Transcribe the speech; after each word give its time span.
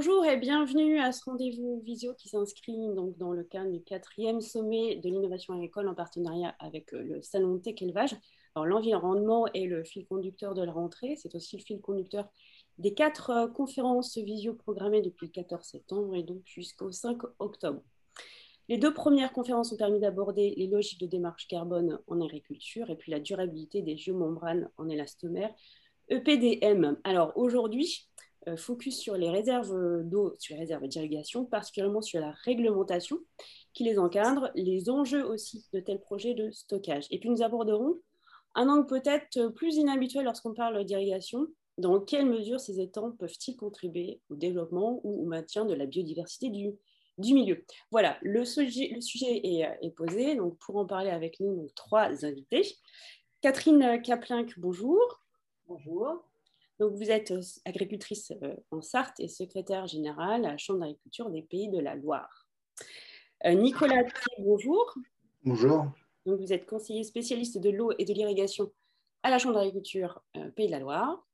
Bonjour 0.00 0.24
et 0.24 0.36
bienvenue 0.36 1.00
à 1.00 1.10
ce 1.10 1.24
rendez-vous 1.24 1.82
visio 1.84 2.14
qui 2.14 2.28
s'inscrit 2.28 2.78
donc 2.94 3.18
dans 3.18 3.32
le 3.32 3.42
cadre 3.42 3.72
du 3.72 3.82
quatrième 3.82 4.40
sommet 4.40 4.94
de 4.94 5.08
l'innovation 5.08 5.54
agricole 5.54 5.88
en 5.88 5.94
partenariat 5.96 6.54
avec 6.60 6.94
euh, 6.94 7.02
le 7.02 7.20
Salon 7.20 7.58
Tech 7.58 7.82
Élevage. 7.82 8.14
L'environnement 8.54 9.48
est 9.54 9.66
le 9.66 9.82
fil 9.82 10.06
conducteur 10.06 10.54
de 10.54 10.62
la 10.62 10.70
rentrée, 10.70 11.16
c'est 11.16 11.34
aussi 11.34 11.56
le 11.56 11.64
fil 11.64 11.80
conducteur 11.80 12.28
des 12.78 12.94
quatre 12.94 13.30
euh, 13.30 13.48
conférences 13.48 14.16
visio 14.18 14.54
programmées 14.54 15.02
depuis 15.02 15.26
le 15.26 15.32
14 15.32 15.66
septembre 15.66 16.14
et 16.14 16.22
donc 16.22 16.42
jusqu'au 16.44 16.92
5 16.92 17.18
octobre. 17.40 17.82
Les 18.68 18.78
deux 18.78 18.94
premières 18.94 19.32
conférences 19.32 19.72
ont 19.72 19.76
permis 19.76 19.98
d'aborder 19.98 20.54
les 20.56 20.68
logiques 20.68 21.00
de 21.00 21.06
démarche 21.06 21.48
carbone 21.48 21.98
en 22.06 22.20
agriculture 22.20 22.88
et 22.88 22.94
puis 22.94 23.10
la 23.10 23.18
durabilité 23.18 23.82
des 23.82 23.96
géomembranes 23.96 24.70
en 24.76 24.88
élastomère, 24.88 25.52
EPDM. 26.08 26.98
Alors 27.02 27.32
aujourd'hui, 27.34 28.08
focus 28.56 28.98
sur 28.98 29.16
les 29.16 29.30
réserves 29.30 30.02
d'eau, 30.04 30.34
sur 30.38 30.54
les 30.54 30.62
réserves 30.62 30.86
d'irrigation, 30.86 31.44
particulièrement 31.44 32.02
sur 32.02 32.20
la 32.20 32.32
réglementation 32.44 33.18
qui 33.74 33.84
les 33.84 33.98
encadre, 33.98 34.50
les 34.54 34.90
enjeux 34.90 35.24
aussi 35.24 35.66
de 35.72 35.80
tels 35.80 36.00
projets 36.00 36.34
de 36.34 36.50
stockage. 36.50 37.06
Et 37.10 37.18
puis 37.18 37.30
nous 37.30 37.42
aborderons 37.42 37.96
un 38.54 38.68
angle 38.68 38.86
peut-être 38.86 39.48
plus 39.48 39.76
inhabituel 39.76 40.24
lorsqu'on 40.24 40.54
parle 40.54 40.84
d'irrigation. 40.84 41.46
Dans 41.78 42.00
quelle 42.00 42.26
mesure 42.26 42.58
ces 42.58 42.80
étangs 42.80 43.12
peuvent-ils 43.12 43.56
contribuer 43.56 44.20
au 44.30 44.34
développement 44.34 45.00
ou 45.04 45.22
au 45.22 45.26
maintien 45.26 45.64
de 45.64 45.74
la 45.74 45.86
biodiversité 45.86 46.50
du, 46.50 46.74
milieu? 47.18 47.64
Voilà, 47.92 48.18
le 48.22 48.44
sujet, 48.44 48.90
est, 48.98 49.78
est, 49.80 49.90
posé. 49.90 50.34
Donc 50.34 50.58
pour 50.58 50.76
en 50.76 50.86
parler 50.86 51.10
avec 51.10 51.38
nous, 51.38 51.54
donc, 51.54 51.74
trois 51.76 52.24
invités. 52.24 52.66
Catherine 53.42 54.02
Kaplinck, 54.02 54.58
bonjour. 54.58 55.22
Bonjour. 55.68 56.24
Donc, 56.78 56.94
vous 56.94 57.10
êtes 57.10 57.32
euh, 57.32 57.42
agricultrice 57.64 58.32
euh, 58.42 58.54
en 58.70 58.82
Sarthe 58.82 59.18
et 59.18 59.28
secrétaire 59.28 59.86
générale 59.86 60.44
à 60.44 60.52
la 60.52 60.58
Chambre 60.58 60.80
d'agriculture 60.80 61.28
des 61.30 61.42
Pays 61.42 61.68
de 61.68 61.80
la 61.80 61.96
Loire. 61.96 62.46
Euh, 63.44 63.54
Nicolas 63.54 64.04
bonjour. 64.38 64.94
Bonjour. 65.44 65.86
Donc, 66.24 66.40
vous 66.40 66.52
êtes 66.52 66.66
conseiller 66.66 67.02
spécialiste 67.02 67.58
de 67.58 67.70
l'eau 67.70 67.90
et 67.98 68.04
de 68.04 68.12
l'irrigation 68.12 68.72
à 69.24 69.30
la 69.30 69.38
Chambre 69.38 69.56
d'agriculture 69.56 70.22
Pays 70.54 70.66
de 70.66 70.72
la 70.72 70.78
Loire. 70.78 71.26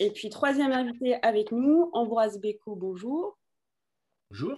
Et 0.00 0.10
puis, 0.10 0.30
troisième 0.30 0.72
invité 0.72 1.14
avec 1.22 1.52
nous, 1.52 1.90
Ambroise 1.92 2.40
Béco, 2.40 2.74
bonjour. 2.74 3.38
Bonjour. 4.30 4.56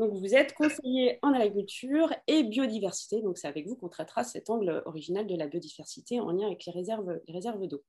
Donc, 0.00 0.14
vous 0.14 0.34
êtes 0.34 0.54
conseiller 0.54 1.18
en 1.20 1.34
agriculture 1.34 2.10
et 2.26 2.42
biodiversité. 2.42 3.20
Donc, 3.20 3.36
c'est 3.36 3.48
avec 3.48 3.66
vous 3.66 3.76
qu'on 3.76 3.90
traitera 3.90 4.24
cet 4.24 4.48
angle 4.48 4.82
original 4.86 5.26
de 5.26 5.36
la 5.36 5.46
biodiversité 5.46 6.20
en 6.20 6.30
lien 6.30 6.46
avec 6.46 6.64
les 6.64 6.72
réserves, 6.72 7.66
d'eau. 7.66 7.82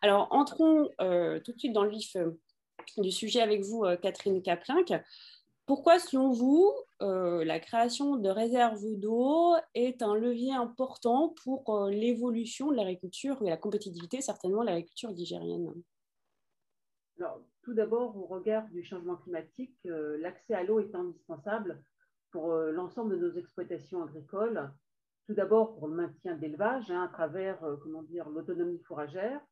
Alors, 0.00 0.28
entrons 0.30 0.88
euh, 1.02 1.40
tout 1.40 1.52
de 1.52 1.58
suite 1.58 1.74
dans 1.74 1.84
le 1.84 1.90
vif 1.90 2.16
euh, 2.16 2.30
du 2.96 3.12
sujet 3.12 3.42
avec 3.42 3.60
vous, 3.60 3.84
euh, 3.84 3.96
Catherine 3.96 4.40
Kaplinck. 4.40 4.94
Pourquoi, 5.66 5.98
selon 5.98 6.30
vous, 6.30 6.72
la 7.00 7.60
création 7.60 8.16
de 8.16 8.30
réserves 8.30 8.96
d'eau 8.96 9.54
est 9.74 10.00
un 10.00 10.14
levier 10.14 10.54
important 10.54 11.34
pour 11.44 11.88
l'évolution 11.90 12.70
de 12.70 12.76
l'agriculture 12.76 13.36
et 13.42 13.50
la 13.50 13.58
compétitivité, 13.58 14.22
certainement, 14.22 14.62
de 14.62 14.68
l'agriculture 14.68 15.12
nigérienne 15.12 15.70
tout 17.68 17.74
d'abord, 17.74 18.16
au 18.16 18.24
regard 18.24 18.66
du 18.70 18.82
changement 18.82 19.16
climatique, 19.16 19.76
euh, 19.84 20.16
l'accès 20.22 20.54
à 20.54 20.64
l'eau 20.64 20.80
est 20.80 20.94
indispensable 20.94 21.82
pour 22.30 22.52
euh, 22.52 22.72
l'ensemble 22.72 23.10
de 23.10 23.26
nos 23.26 23.34
exploitations 23.34 24.02
agricoles. 24.02 24.72
Tout 25.26 25.34
d'abord 25.34 25.74
pour 25.74 25.86
le 25.86 25.94
maintien 25.94 26.34
d'élevage 26.34 26.90
hein, 26.90 27.02
à 27.02 27.08
travers 27.08 27.62
euh, 27.64 27.76
l'autonomie 28.32 28.78
fourragère. 28.84 29.42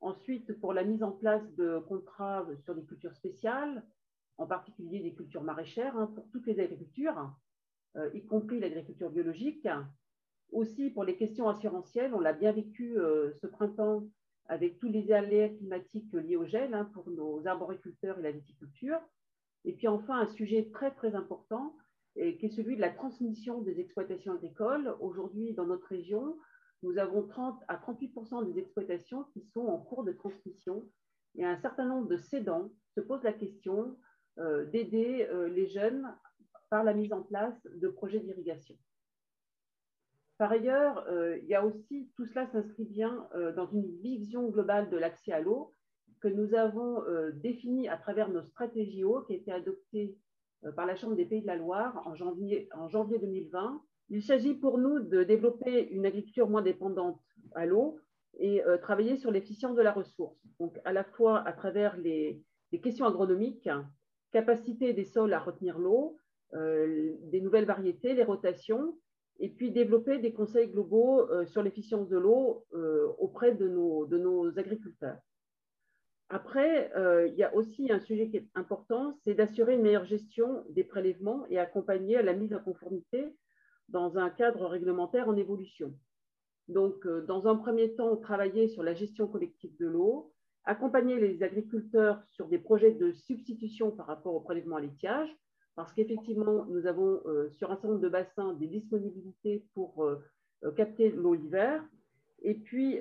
Ensuite, 0.00 0.58
pour 0.60 0.72
la 0.72 0.82
mise 0.82 1.02
en 1.02 1.12
place 1.12 1.42
de 1.56 1.78
contrats 1.80 2.46
sur 2.64 2.74
des 2.74 2.86
cultures 2.86 3.12
spéciales, 3.12 3.84
en 4.38 4.46
particulier 4.46 5.00
des 5.00 5.12
cultures 5.12 5.42
maraîchères 5.42 5.94
hein, 5.98 6.06
pour 6.06 6.30
toutes 6.30 6.46
les 6.46 6.58
agricultures, 6.58 7.36
y 8.14 8.24
compris 8.24 8.60
l'agriculture 8.60 9.10
biologique. 9.10 9.68
Aussi 10.52 10.88
pour 10.88 11.04
les 11.04 11.18
questions 11.18 11.50
assurantielles, 11.50 12.14
on 12.14 12.20
l'a 12.20 12.32
bien 12.32 12.52
vécu 12.52 12.96
ce 12.96 13.46
printemps 13.46 14.04
avec 14.52 14.78
tous 14.78 14.88
les 14.88 15.12
aléas 15.12 15.48
climatiques 15.48 16.12
liés 16.12 16.36
au 16.36 16.46
gel 16.46 16.74
hein, 16.74 16.90
pour 16.92 17.08
nos 17.10 17.46
arboriculteurs 17.46 18.18
et 18.18 18.22
la 18.22 18.32
viticulture. 18.32 19.00
Et 19.64 19.72
puis 19.72 19.88
enfin, 19.88 20.20
un 20.20 20.28
sujet 20.28 20.70
très 20.72 20.90
très 20.90 21.14
important 21.14 21.74
qui 22.14 22.46
est 22.46 22.54
celui 22.54 22.76
de 22.76 22.80
la 22.82 22.90
transmission 22.90 23.62
des 23.62 23.80
exploitations 23.80 24.34
agricoles. 24.34 24.94
Aujourd'hui, 25.00 25.54
dans 25.54 25.64
notre 25.64 25.86
région, 25.86 26.36
nous 26.82 26.98
avons 26.98 27.26
30 27.26 27.58
à 27.68 27.76
38% 27.76 28.52
des 28.52 28.58
exploitations 28.58 29.24
qui 29.32 29.42
sont 29.54 29.66
en 29.66 29.78
cours 29.78 30.04
de 30.04 30.12
transmission 30.12 30.84
et 31.36 31.44
un 31.44 31.56
certain 31.60 31.86
nombre 31.86 32.08
de 32.08 32.18
cédants 32.18 32.70
se 32.94 33.00
posent 33.00 33.22
la 33.22 33.32
question 33.32 33.96
euh, 34.38 34.66
d'aider 34.66 35.26
euh, 35.30 35.48
les 35.48 35.66
jeunes 35.68 36.06
par 36.70 36.84
la 36.84 36.92
mise 36.92 37.12
en 37.12 37.22
place 37.22 37.54
de 37.74 37.88
projets 37.88 38.20
d'irrigation. 38.20 38.76
Par 40.38 40.50
ailleurs, 40.50 41.04
euh, 41.08 41.38
il 41.42 41.48
y 41.48 41.54
a 41.54 41.64
aussi, 41.64 42.10
tout 42.16 42.26
cela 42.26 42.46
s'inscrit 42.46 42.84
bien 42.84 43.28
euh, 43.34 43.52
dans 43.52 43.66
une 43.66 43.86
vision 44.00 44.48
globale 44.48 44.90
de 44.90 44.96
l'accès 44.96 45.32
à 45.32 45.40
l'eau 45.40 45.72
que 46.20 46.28
nous 46.28 46.54
avons 46.54 47.02
euh, 47.04 47.32
définie 47.32 47.88
à 47.88 47.96
travers 47.96 48.28
nos 48.28 48.42
stratégies 48.42 49.04
eau 49.04 49.22
qui 49.22 49.34
a 49.34 49.36
été 49.36 49.52
adoptée 49.52 50.16
par 50.76 50.86
la 50.86 50.94
Chambre 50.94 51.16
des 51.16 51.24
Pays 51.24 51.42
de 51.42 51.46
la 51.48 51.56
Loire 51.56 52.00
en 52.06 52.14
janvier, 52.14 52.68
en 52.72 52.88
janvier 52.88 53.18
2020. 53.18 53.82
Il 54.10 54.22
s'agit 54.22 54.54
pour 54.54 54.78
nous 54.78 55.00
de 55.00 55.24
développer 55.24 55.88
une 55.90 56.06
agriculture 56.06 56.48
moins 56.48 56.62
dépendante 56.62 57.20
à 57.56 57.66
l'eau 57.66 57.98
et 58.38 58.62
travailler 58.80 59.16
sur 59.16 59.32
l'efficience 59.32 59.74
de 59.74 59.82
la 59.82 59.90
ressource. 59.90 60.38
Donc, 60.60 60.78
à 60.84 60.92
la 60.92 61.02
fois 61.02 61.40
à 61.48 61.52
travers 61.52 61.96
les 61.96 62.44
questions 62.80 63.06
agronomiques, 63.06 63.68
capacité 64.30 64.92
des 64.92 65.04
sols 65.04 65.32
à 65.32 65.40
retenir 65.40 65.80
l'eau, 65.80 66.16
des 66.52 67.40
nouvelles 67.42 67.64
variétés, 67.64 68.14
les 68.14 68.22
rotations, 68.22 68.96
et 69.38 69.48
puis 69.48 69.70
développer 69.70 70.18
des 70.18 70.32
conseils 70.32 70.68
globaux 70.68 71.28
euh, 71.30 71.44
sur 71.46 71.62
l'efficience 71.62 72.08
de 72.08 72.18
l'eau 72.18 72.64
euh, 72.74 73.08
auprès 73.18 73.54
de 73.54 73.68
nos, 73.68 74.58
agriculteurs. 74.58 75.18
Après, 76.28 76.92
euh, 76.96 77.26
il 77.26 77.34
y 77.34 77.42
a 77.42 77.54
aussi 77.54 77.92
un 77.92 78.00
sujet 78.00 78.28
qui 78.30 78.38
est 78.38 78.48
important, 78.54 79.18
c'est 79.24 79.34
d'assurer 79.34 79.74
une 79.74 79.82
meilleure 79.82 80.06
gestion 80.06 80.64
des 80.70 80.84
prélèvements 80.84 81.44
et 81.50 81.58
accompagner 81.58 82.22
la 82.22 82.32
mise 82.32 82.54
en 82.54 82.60
conformité 82.60 83.36
dans 83.88 84.16
un 84.16 84.30
cadre 84.30 84.66
réglementaire 84.66 85.28
en 85.28 85.36
évolution. 85.36 85.94
Donc, 86.68 87.06
dans 87.26 87.48
un 87.48 87.56
premier 87.56 87.94
temps, 87.96 88.16
travailler 88.16 88.68
sur 88.68 88.82
la 88.82 88.94
gestion 88.94 89.26
collective 89.26 89.76
de 89.78 89.86
l'eau, 89.86 90.32
accompagner 90.64 91.18
les 91.18 91.42
agriculteurs 91.42 92.22
sur 92.30 92.48
des 92.48 92.58
projets 92.58 92.92
de 92.92 93.12
substitution 93.12 93.90
par 93.90 94.06
rapport 94.06 94.34
au 94.34 94.40
prélèvement 94.40 94.76
à 94.76 94.80
l'étiage, 94.80 95.28
parce 95.74 95.92
qu'effectivement, 95.92 96.66
nous 96.66 96.86
avons 96.86 97.20
euh, 97.26 97.48
sur 97.50 97.70
un 97.70 97.74
certain 97.74 97.88
nombre 97.88 98.00
de 98.00 98.08
bassins 98.08 98.52
des 98.54 98.66
disponibilités 98.66 99.64
pour 99.74 100.04
euh, 100.04 100.16
euh, 100.64 100.70
capter 100.72 101.10
l'eau 101.10 101.34
l'hiver, 101.34 101.82
et 102.44 102.54
puis 102.54 103.00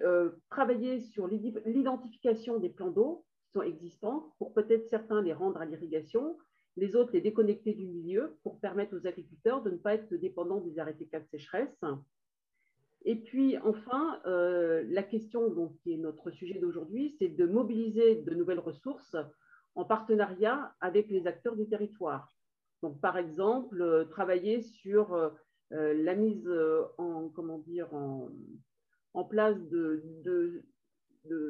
travailler 0.52 1.00
sur 1.00 1.28
l'identification 1.28 2.60
des 2.60 2.70
plans 2.70 2.92
d'eau 2.92 3.26
qui 3.44 3.54
sont 3.54 3.64
existants, 3.64 4.36
pour 4.38 4.54
peut-être 4.54 4.88
certains 4.88 5.24
les 5.24 5.34
rendre 5.34 5.60
à 5.60 5.66
l'irrigation, 5.66 6.38
les 6.78 6.96
autres 6.96 7.14
les 7.14 7.22
déconnecter 7.22 7.74
du 7.74 7.88
milieu, 7.88 8.38
pour 8.44 8.60
permettre 8.60 8.96
aux 8.96 9.08
agriculteurs 9.08 9.64
de 9.64 9.72
ne 9.72 9.78
pas 9.78 9.96
être 9.96 10.14
dépendants 10.14 10.62
des 10.62 10.78
arrêtés 10.78 11.08
cas 11.08 11.20
de 11.20 11.26
sécheresse. 11.26 11.84
Et 13.04 13.16
puis 13.16 13.58
enfin, 13.58 14.22
la 14.26 15.02
question 15.02 15.72
qui 15.82 15.94
est 15.94 15.98
notre 15.98 16.30
sujet 16.30 16.60
d'aujourd'hui, 16.60 17.16
c'est 17.18 17.30
de 17.30 17.48
mobiliser 17.48 18.18
de 18.18 18.36
nouvelles 18.36 18.60
ressources 18.60 19.16
en 19.74 19.86
partenariat 19.86 20.76
avec 20.82 21.10
les 21.10 21.26
acteurs 21.26 21.56
du 21.56 21.68
territoire. 21.68 22.32
Donc, 22.82 23.00
par 23.00 23.18
exemple, 23.18 23.82
euh, 23.82 24.06
travailler 24.06 24.62
sur 24.62 25.14
euh, 25.14 25.30
euh, 25.72 25.94
la 26.04 26.16
mise 26.16 26.50
en, 26.98 27.30
place 29.30 29.58
de, 29.70 30.04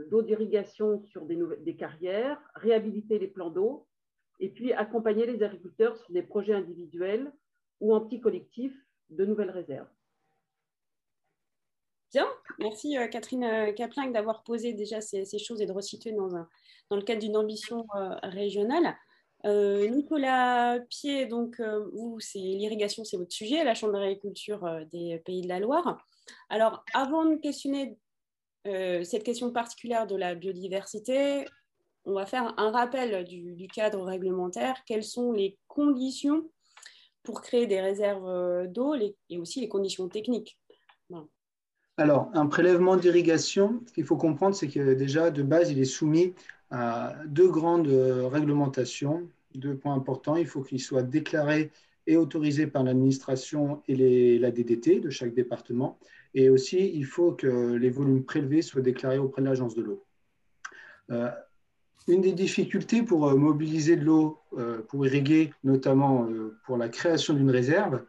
d'eau 0.09 0.21
d'irrigation 0.21 1.01
sur 1.05 1.25
des, 1.25 1.75
carrières, 1.75 2.39
réhabiliter 2.55 3.17
les 3.17 3.27
plans 3.27 3.49
d'eau, 3.49 3.87
et 4.39 4.49
puis 4.49 4.73
accompagner 4.73 5.25
les 5.25 5.43
agriculteurs 5.43 5.95
sur 5.97 6.11
des 6.11 6.23
projets 6.23 6.53
individuels 6.53 7.31
ou 7.79 7.93
en 7.95 8.01
petits 8.01 8.19
collectifs 8.19 8.75
de 9.09 9.25
nouvelles 9.25 9.51
réserves. 9.51 9.87
Bien, 12.11 12.27
merci 12.59 12.97
Catherine 13.09 13.73
Kaplinck 13.75 14.11
d'avoir 14.11 14.43
posé 14.43 14.73
déjà 14.73 14.99
ces, 14.99 15.25
choses 15.39 15.61
et 15.61 15.65
de 15.65 15.71
resituer 15.71 16.11
dans, 16.11 16.27
dans 16.27 16.95
le 16.95 17.03
cadre 17.03 17.21
d'une 17.21 17.37
ambition 17.37 17.85
régionale. 18.23 18.95
Euh, 19.45 19.87
Nicolas 19.87 20.79
Pied, 20.89 21.25
donc 21.25 21.59
euh, 21.59 21.85
vous, 21.93 22.19
c'est 22.19 22.39
l'irrigation, 22.39 23.03
c'est 23.03 23.17
votre 23.17 23.31
sujet, 23.31 23.63
la 23.63 23.73
Chambre 23.73 23.93
d'agriculture 23.93 24.63
euh, 24.65 24.85
des 24.91 25.19
Pays 25.25 25.41
de 25.41 25.47
la 25.47 25.59
Loire. 25.59 26.05
Alors, 26.49 26.83
avant 26.93 27.25
de 27.25 27.35
questionner 27.35 27.97
cette 28.63 29.23
question 29.23 29.51
particulière 29.51 30.05
de 30.05 30.15
la 30.15 30.35
biodiversité, 30.35 31.45
on 32.05 32.13
va 32.13 32.27
faire 32.27 32.53
un 32.57 32.69
rappel 32.69 33.25
du, 33.25 33.67
cadre 33.67 34.03
réglementaire. 34.03 34.75
Quelles 34.85 35.03
sont 35.03 35.31
les 35.31 35.57
conditions 35.67 36.47
pour 37.23 37.41
créer 37.41 37.65
des 37.65 37.81
réserves 37.81 38.67
d'eau 38.67 38.93
et 38.93 39.39
aussi 39.39 39.61
les 39.61 39.67
conditions 39.67 40.07
techniques? 40.09 40.59
Alors, 41.97 42.29
un 42.35 42.45
prélèvement 42.45 42.97
d'irrigation, 42.97 43.81
ce 43.87 43.93
qu'il 43.93 44.05
faut 44.05 44.15
comprendre, 44.15 44.55
c'est 44.55 44.67
que 44.67 44.93
déjà, 44.93 45.31
de 45.31 45.41
base, 45.41 45.71
il 45.71 45.79
est 45.79 45.85
soumis 45.85 46.35
deux 47.25 47.49
grandes 47.49 47.87
réglementations, 47.87 49.27
deux 49.55 49.75
points 49.75 49.93
importants. 49.93 50.35
Il 50.35 50.47
faut 50.47 50.61
qu'ils 50.61 50.79
soient 50.79 51.03
déclarés 51.03 51.71
et 52.07 52.17
autorisés 52.17 52.67
par 52.67 52.83
l'administration 52.83 53.83
et 53.87 54.39
la 54.39 54.51
DDT 54.51 54.99
de 54.99 55.09
chaque 55.09 55.33
département. 55.33 55.99
Et 56.33 56.49
aussi, 56.49 56.91
il 56.93 57.05
faut 57.05 57.33
que 57.33 57.73
les 57.73 57.89
volumes 57.89 58.23
prélevés 58.23 58.61
soient 58.61 58.81
déclarés 58.81 59.17
auprès 59.17 59.41
de 59.41 59.47
l'agence 59.47 59.75
de 59.75 59.81
l'eau. 59.81 60.03
Euh, 61.11 61.29
une 62.07 62.21
des 62.21 62.31
difficultés 62.31 63.03
pour 63.03 63.27
euh, 63.27 63.35
mobiliser 63.35 63.95
de 63.95 64.03
l'eau, 64.03 64.39
euh, 64.57 64.81
pour 64.81 65.05
irriguer, 65.05 65.53
notamment 65.63 66.27
pour 66.65 66.77
la 66.77 66.89
création 66.89 67.33
d'une 67.33 67.51
réserve, 67.51 68.03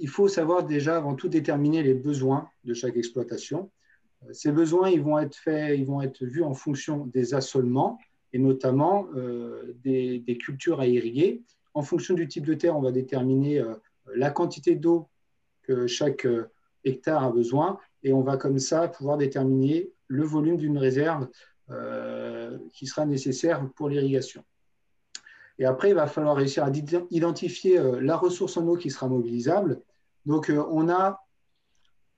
il 0.00 0.08
faut 0.08 0.26
savoir 0.26 0.64
déjà 0.64 0.96
avant 0.96 1.14
tout 1.14 1.28
déterminer 1.28 1.82
les 1.82 1.92
besoins 1.92 2.48
de 2.64 2.72
chaque 2.72 2.96
exploitation. 2.96 3.70
Ces 4.32 4.52
besoins, 4.52 4.90
ils 4.90 5.00
vont 5.00 5.18
être 5.18 5.34
faits, 5.34 5.78
ils 5.78 5.86
vont 5.86 6.02
être 6.02 6.24
vus 6.24 6.42
en 6.42 6.54
fonction 6.54 7.06
des 7.06 7.34
assolements 7.34 7.98
et 8.32 8.38
notamment 8.38 9.06
des, 9.82 10.20
des, 10.20 10.38
cultures 10.38 10.78
à 10.80 10.86
irriguer. 10.86 11.42
En 11.74 11.82
fonction 11.82 12.14
du 12.14 12.28
type 12.28 12.46
de 12.46 12.54
terre, 12.54 12.76
on 12.76 12.82
va 12.82 12.92
déterminer 12.92 13.64
la 14.14 14.30
quantité 14.30 14.76
d'eau 14.76 15.08
que 15.62 15.86
chaque 15.86 16.28
hectare 16.84 17.24
a 17.24 17.32
besoin 17.32 17.78
et 18.02 18.12
on 18.12 18.22
va 18.22 18.36
comme 18.36 18.58
ça 18.58 18.88
pouvoir 18.88 19.16
déterminer 19.16 19.90
le 20.08 20.24
volume 20.24 20.56
d'une 20.56 20.78
réserve 20.78 21.28
euh, 21.70 22.58
qui 22.72 22.86
sera 22.86 23.06
nécessaire 23.06 23.64
pour 23.76 23.88
l'irrigation. 23.88 24.42
Et 25.58 25.66
après, 25.66 25.90
il 25.90 25.94
va 25.94 26.06
falloir 26.06 26.36
réussir 26.36 26.64
à 26.64 26.70
identifier 27.10 27.78
euh, 27.78 28.00
la 28.00 28.16
ressource 28.16 28.56
en 28.56 28.66
eau 28.66 28.76
qui 28.76 28.90
sera 28.90 29.06
mobilisable. 29.08 29.80
Donc, 30.26 30.50
euh, 30.50 30.64
on 30.70 30.88
a 30.88 31.24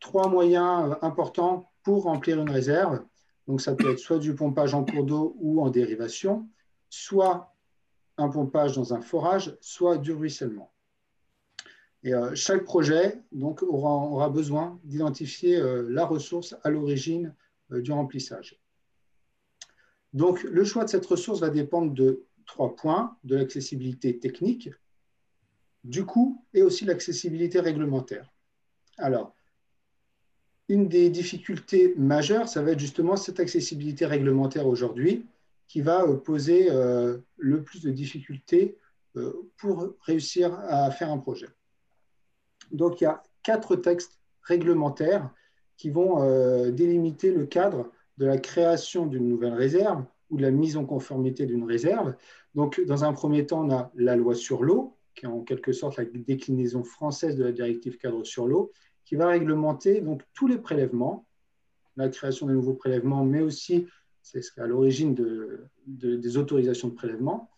trois 0.01 0.29
moyens 0.29 0.97
importants 1.03 1.71
pour 1.83 2.05
remplir 2.05 2.41
une 2.41 2.51
réserve. 2.51 3.05
Donc, 3.47 3.61
ça 3.61 3.75
peut 3.75 3.91
être 3.91 3.99
soit 3.99 4.19
du 4.19 4.35
pompage 4.35 4.75
en 4.75 4.85
cours 4.85 5.05
d'eau 5.05 5.37
ou 5.39 5.63
en 5.63 5.71
dérivation, 5.71 6.49
soit 6.89 7.55
un 8.19 8.29
pompage 8.29 8.77
dans 8.77 8.95
un 8.95 9.01
forage, 9.01 9.57
soit 9.61 9.99
du 9.99 10.13
ruissellement. 10.13 10.73
Et 12.05 12.13
chaque 12.35 12.65
projet 12.65 13.21
donc, 13.31 13.63
aura, 13.63 14.29
besoin 14.29 14.81
d'identifier 14.83 15.63
la 15.89 16.05
ressource 16.05 16.57
à 16.65 16.71
l'origine 16.71 17.35
du 17.71 17.93
remplissage. 17.93 18.61
Donc, 20.13 20.43
le 20.43 20.65
choix 20.65 20.85
de 20.85 20.91
cette 20.91 21.07
ressource 21.07 21.41
va 21.41 21.49
dépendre 21.49 21.93
de 21.93 22.27
trois 22.45 22.75
points, 22.75 23.17
de 23.25 23.37
l'accessibilité 23.37 24.19
technique, 24.19 24.71
du 25.85 26.05
coût 26.05 26.45
et 26.55 26.63
aussi 26.63 26.85
l'accessibilité 26.85 27.61
réglementaire. 27.61 28.31
Alors, 28.99 29.35
une 30.73 30.89
des 30.89 31.11
difficultés 31.11 31.93
majeures, 31.99 32.49
ça 32.49 32.63
va 32.63 32.71
être 32.71 32.79
justement 32.79 33.17
cette 33.17 33.41
accessibilité 33.41 34.07
réglementaire 34.07 34.67
aujourd'hui 34.67 35.27
qui 35.69 35.83
va 35.83 36.03
euh, 36.05 36.17
poser 36.17 36.69
euh, 36.71 37.19
le 37.37 37.63
plus 37.63 37.83
de 37.83 37.91
difficultés 37.91 38.79
euh, 39.17 39.35
pour 39.59 39.95
réussir 40.01 40.59
à 40.67 40.91
faire 40.91 41.11
un 41.11 41.19
projet. 41.19 41.49
Donc, 42.71 43.03
il 43.03 43.05
y 43.05 43.07
a 43.07 43.23
quatre 43.43 43.77
textes 43.77 44.19
réglementaires 44.45 45.29
qui 45.77 45.91
vont 45.91 46.71
délimiter 46.71 47.33
le 47.33 47.45
cadre 47.45 47.91
de 48.17 48.25
la 48.25 48.39
création 48.39 49.05
d'une 49.05 49.29
nouvelle 49.29 49.55
réserve 49.55 50.05
ou 50.31 50.37
de 50.37 50.43
la 50.43 50.51
mise 50.51 50.77
en 50.77 50.85
conformité 50.87 51.45
d'une 51.45 51.65
réserve. 51.65 52.15
Donc, 52.55 52.81
dans 52.87 53.05
un 53.05 53.13
premier 53.13 53.45
temps, 53.47 53.67
on 53.67 53.71
a 53.71 53.91
la 53.97 54.17
loi 54.17 54.35
sur 54.35 54.63
l'eau, 54.63 54.97
qui 55.15 55.27
est 55.27 55.29
en 55.29 55.41
quelque 55.41 55.73
sorte 55.73 55.97
la 55.97 56.05
déclinaison 56.05 56.85
française 56.85 57.37
de 57.37 57.45
la 57.45 57.53
directive 57.53 57.99
cadre 57.99 58.25
sur 58.25 58.47
l'eau, 58.47 58.73
qui 59.13 59.17
va 59.17 59.29
réglementer 59.29 60.01
donc, 60.01 60.23
tous 60.33 60.47
les 60.47 60.57
prélèvements, 60.57 61.27
la 61.99 62.09
création 62.09 62.47
de 62.47 62.53
nouveaux 62.53 62.73
prélèvements, 62.73 63.27
mais 63.27 63.43
aussi, 63.43 63.87
c'est 64.23 64.41
ce 64.41 64.59
à 64.59 64.67
l'origine 64.67 65.15
de, 65.15 65.67
des 65.87 66.39
autorisations 66.39 66.89
de 66.89 66.95
prélèvement. 66.95 67.51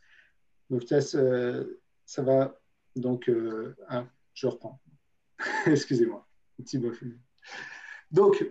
Donc, 0.69 0.83
ça, 0.83 2.23
va. 2.23 2.61
Donc, 2.97 3.29
euh, 3.29 3.77
ah, 3.87 4.05
je 4.33 4.49
reprends. 4.49 4.81
Excusez-moi, 5.67 6.27
petit 6.56 6.83
Donc, 8.11 8.45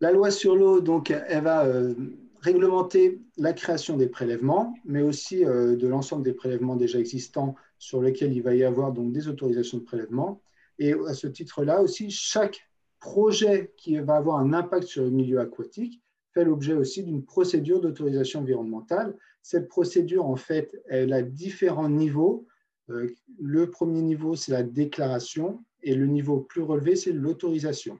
la 0.00 0.12
loi 0.12 0.30
sur 0.30 0.54
l'eau, 0.54 0.82
donc, 0.82 1.10
elle 1.10 1.44
va 1.44 1.64
euh, 1.64 1.94
réglementer 2.42 3.22
la 3.38 3.54
création 3.54 3.96
des 3.96 4.08
prélèvements, 4.08 4.74
mais 4.84 5.00
aussi 5.00 5.46
euh, 5.46 5.76
de 5.76 5.88
l'ensemble 5.88 6.24
des 6.24 6.34
prélèvements 6.34 6.76
déjà 6.76 6.98
existants 6.98 7.54
sur 7.78 8.02
lesquels 8.02 8.34
il 8.34 8.42
va 8.42 8.54
y 8.54 8.64
avoir 8.64 8.92
donc 8.92 9.12
des 9.14 9.28
autorisations 9.28 9.78
de 9.78 9.84
prélèvement. 9.84 10.42
Et 10.78 10.92
à 10.92 11.14
ce 11.14 11.26
titre-là 11.26 11.82
aussi, 11.82 12.10
chaque 12.10 12.60
projet 13.00 13.72
qui 13.76 13.98
va 13.98 14.16
avoir 14.16 14.38
un 14.38 14.52
impact 14.52 14.84
sur 14.84 15.04
le 15.04 15.10
milieu 15.10 15.40
aquatique 15.40 16.00
fait 16.34 16.44
l'objet 16.44 16.74
aussi 16.74 17.02
d'une 17.02 17.24
procédure 17.24 17.80
d'autorisation 17.80 18.40
environnementale. 18.40 19.16
Cette 19.42 19.68
procédure, 19.68 20.24
en 20.24 20.36
fait, 20.36 20.80
elle 20.88 21.12
a 21.12 21.22
différents 21.22 21.90
niveaux. 21.90 22.46
Euh, 22.90 23.08
le 23.40 23.70
premier 23.70 24.02
niveau, 24.02 24.34
c'est 24.34 24.52
la 24.52 24.62
déclaration, 24.62 25.64
et 25.82 25.94
le 25.94 26.06
niveau 26.06 26.40
plus 26.40 26.62
relevé, 26.62 26.96
c'est 26.96 27.12
l'autorisation 27.12 27.98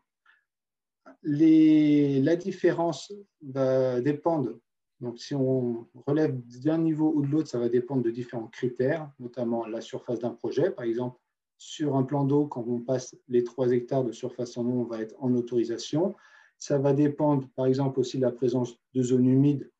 la 1.22 2.36
différence 2.36 3.12
va 3.42 4.00
dépendre. 4.00 4.58
Donc, 5.00 5.18
si 5.18 5.34
on 5.34 5.88
relève 6.06 6.36
d'un 6.62 6.78
niveau 6.78 7.12
ou 7.14 7.22
de 7.22 7.26
l'autre, 7.26 7.48
ça 7.48 7.58
va 7.58 7.68
dépendre 7.68 8.02
de 8.02 8.10
différents 8.10 8.48
critères, 8.48 9.10
notamment 9.18 9.66
la 9.66 9.80
surface 9.80 10.20
d'un 10.20 10.30
projet. 10.30 10.70
Par 10.70 10.84
exemple, 10.84 11.18
sur 11.62 11.94
un 11.94 12.02
plan 12.02 12.24
d'eau, 12.24 12.46
quand 12.46 12.64
on 12.66 12.80
passe 12.80 13.16
les 13.28 13.44
3 13.44 13.70
hectares 13.70 14.02
de 14.02 14.10
surface 14.10 14.56
en 14.56 14.66
eau, 14.66 14.80
on 14.80 14.84
va 14.84 15.00
être 15.00 15.14
en 15.22 15.32
autorisation. 15.34 16.16
Ça 16.58 16.78
va 16.78 16.92
dépendre, 16.92 17.48
par 17.54 17.66
exemple, 17.66 18.00
aussi 18.00 18.16
de 18.16 18.22
la 18.22 18.32
présence 18.32 18.76
de 18.94 19.02
zones 19.02 19.28
humides 19.28 19.70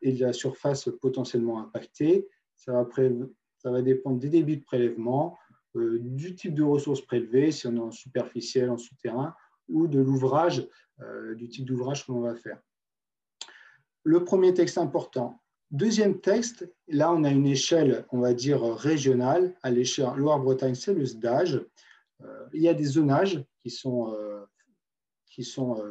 et 0.00 0.12
de 0.12 0.20
la 0.20 0.32
surface 0.32 0.88
potentiellement 1.00 1.58
impactée. 1.58 2.28
Ça 2.54 2.72
va, 2.72 2.88
ça 3.58 3.70
va 3.72 3.82
dépendre 3.82 4.20
des 4.20 4.28
débits 4.28 4.58
de 4.58 4.62
prélèvement, 4.62 5.36
euh, 5.74 5.98
du 6.00 6.36
type 6.36 6.54
de 6.54 6.62
ressources 6.62 7.02
prélevées, 7.02 7.50
si 7.50 7.66
on 7.66 7.74
est 7.74 7.80
en 7.80 7.90
superficiel, 7.90 8.70
en 8.70 8.78
souterrain, 8.78 9.34
ou 9.68 9.88
de 9.88 9.98
l'ouvrage, 9.98 10.68
euh, 11.00 11.34
du 11.34 11.48
type 11.48 11.64
d'ouvrage 11.64 12.06
que 12.06 12.12
l'on 12.12 12.20
va 12.20 12.36
faire. 12.36 12.60
Le 14.04 14.22
premier 14.22 14.54
texte 14.54 14.78
important. 14.78 15.42
Deuxième 15.74 16.20
texte, 16.20 16.72
là 16.88 17.12
on 17.12 17.24
a 17.24 17.30
une 17.30 17.46
échelle, 17.46 18.06
on 18.10 18.20
va 18.20 18.32
dire, 18.32 18.62
régionale. 18.62 19.54
À 19.62 19.70
l'échelle 19.70 20.14
Loire-Bretagne, 20.16 20.74
c'est 20.74 20.94
le 20.94 21.04
SDAGE. 21.04 21.66
Euh, 22.22 22.46
il 22.52 22.62
y 22.62 22.68
a 22.68 22.74
des 22.74 22.84
zonages 22.84 23.44
qui 23.58 23.70
sont, 23.70 24.14
euh, 24.14 24.44
qui 25.26 25.42
sont, 25.42 25.82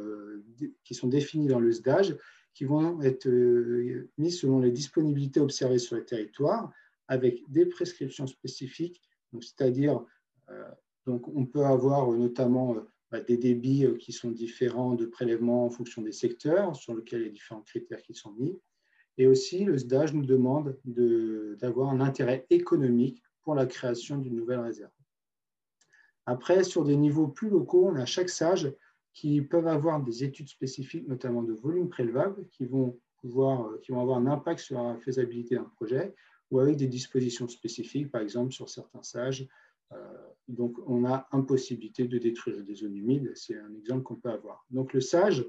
qui 0.84 0.94
sont 0.94 1.08
définis 1.08 1.48
dans 1.48 1.60
le 1.60 1.70
SDAGE, 1.70 2.16
qui 2.54 2.64
vont 2.64 3.02
être 3.02 3.28
mis 4.16 4.32
selon 4.32 4.60
les 4.60 4.70
disponibilités 4.70 5.40
observées 5.40 5.78
sur 5.78 5.96
le 5.96 6.04
territoire, 6.04 6.72
avec 7.06 7.42
des 7.48 7.66
prescriptions 7.66 8.26
spécifiques, 8.26 9.02
c'est-à-dire, 9.40 10.02
donc 11.06 11.28
on 11.28 11.44
peut 11.44 11.66
avoir 11.66 12.10
notamment 12.12 12.76
bah, 13.14 13.20
des 13.20 13.36
débits 13.36 13.86
euh, 13.86 13.96
qui 13.96 14.10
sont 14.10 14.32
différents 14.32 14.96
de 14.96 15.06
prélèvements 15.06 15.66
en 15.66 15.70
fonction 15.70 16.02
des 16.02 16.10
secteurs 16.10 16.74
sur 16.74 16.96
lesquels 16.96 17.20
il 17.20 17.26
y 17.26 17.28
a 17.28 17.32
différents 17.32 17.60
critères 17.60 18.02
qui 18.02 18.12
sont 18.12 18.32
mis. 18.32 18.58
Et 19.18 19.26
aussi, 19.26 19.64
le 19.64 19.78
SDAGE 19.78 20.14
nous 20.14 20.24
demande 20.24 20.76
d'avoir 20.84 21.90
un 21.90 22.00
intérêt 22.00 22.46
économique 22.50 23.22
pour 23.42 23.54
la 23.54 23.66
création 23.66 24.18
d'une 24.18 24.34
nouvelle 24.34 24.60
réserve. 24.60 24.90
Après, 26.26 26.64
sur 26.64 26.84
des 26.84 26.96
niveaux 26.96 27.28
plus 27.28 27.50
locaux, 27.50 27.86
on 27.86 27.96
a 27.96 28.06
chaque 28.06 28.30
SAGE 28.30 28.72
qui 29.12 29.42
peuvent 29.42 29.68
avoir 29.68 30.02
des 30.02 30.24
études 30.24 30.48
spécifiques, 30.48 31.06
notamment 31.06 31.42
de 31.42 31.52
volume 31.52 31.88
prélevable, 31.88 32.48
qui 32.50 32.64
vont, 32.64 32.98
pouvoir, 33.20 33.66
euh, 33.66 33.78
qui 33.82 33.92
vont 33.92 34.00
avoir 34.00 34.18
un 34.18 34.26
impact 34.26 34.60
sur 34.60 34.82
la 34.82 34.96
faisabilité 34.96 35.54
d'un 35.54 35.70
projet, 35.76 36.14
ou 36.50 36.58
avec 36.58 36.76
des 36.76 36.88
dispositions 36.88 37.46
spécifiques, 37.46 38.10
par 38.10 38.22
exemple 38.22 38.52
sur 38.52 38.68
certains 38.68 39.02
SAGE, 39.02 39.46
euh, 39.92 39.96
donc, 40.48 40.76
on 40.86 41.04
a 41.04 41.26
impossibilité 41.32 42.06
de 42.06 42.18
détruire 42.18 42.62
des 42.62 42.74
zones 42.74 42.96
humides. 42.96 43.32
C'est 43.34 43.56
un 43.56 43.74
exemple 43.74 44.02
qu'on 44.02 44.16
peut 44.16 44.30
avoir. 44.30 44.64
Donc, 44.70 44.92
le 44.92 45.00
SAGE, 45.00 45.46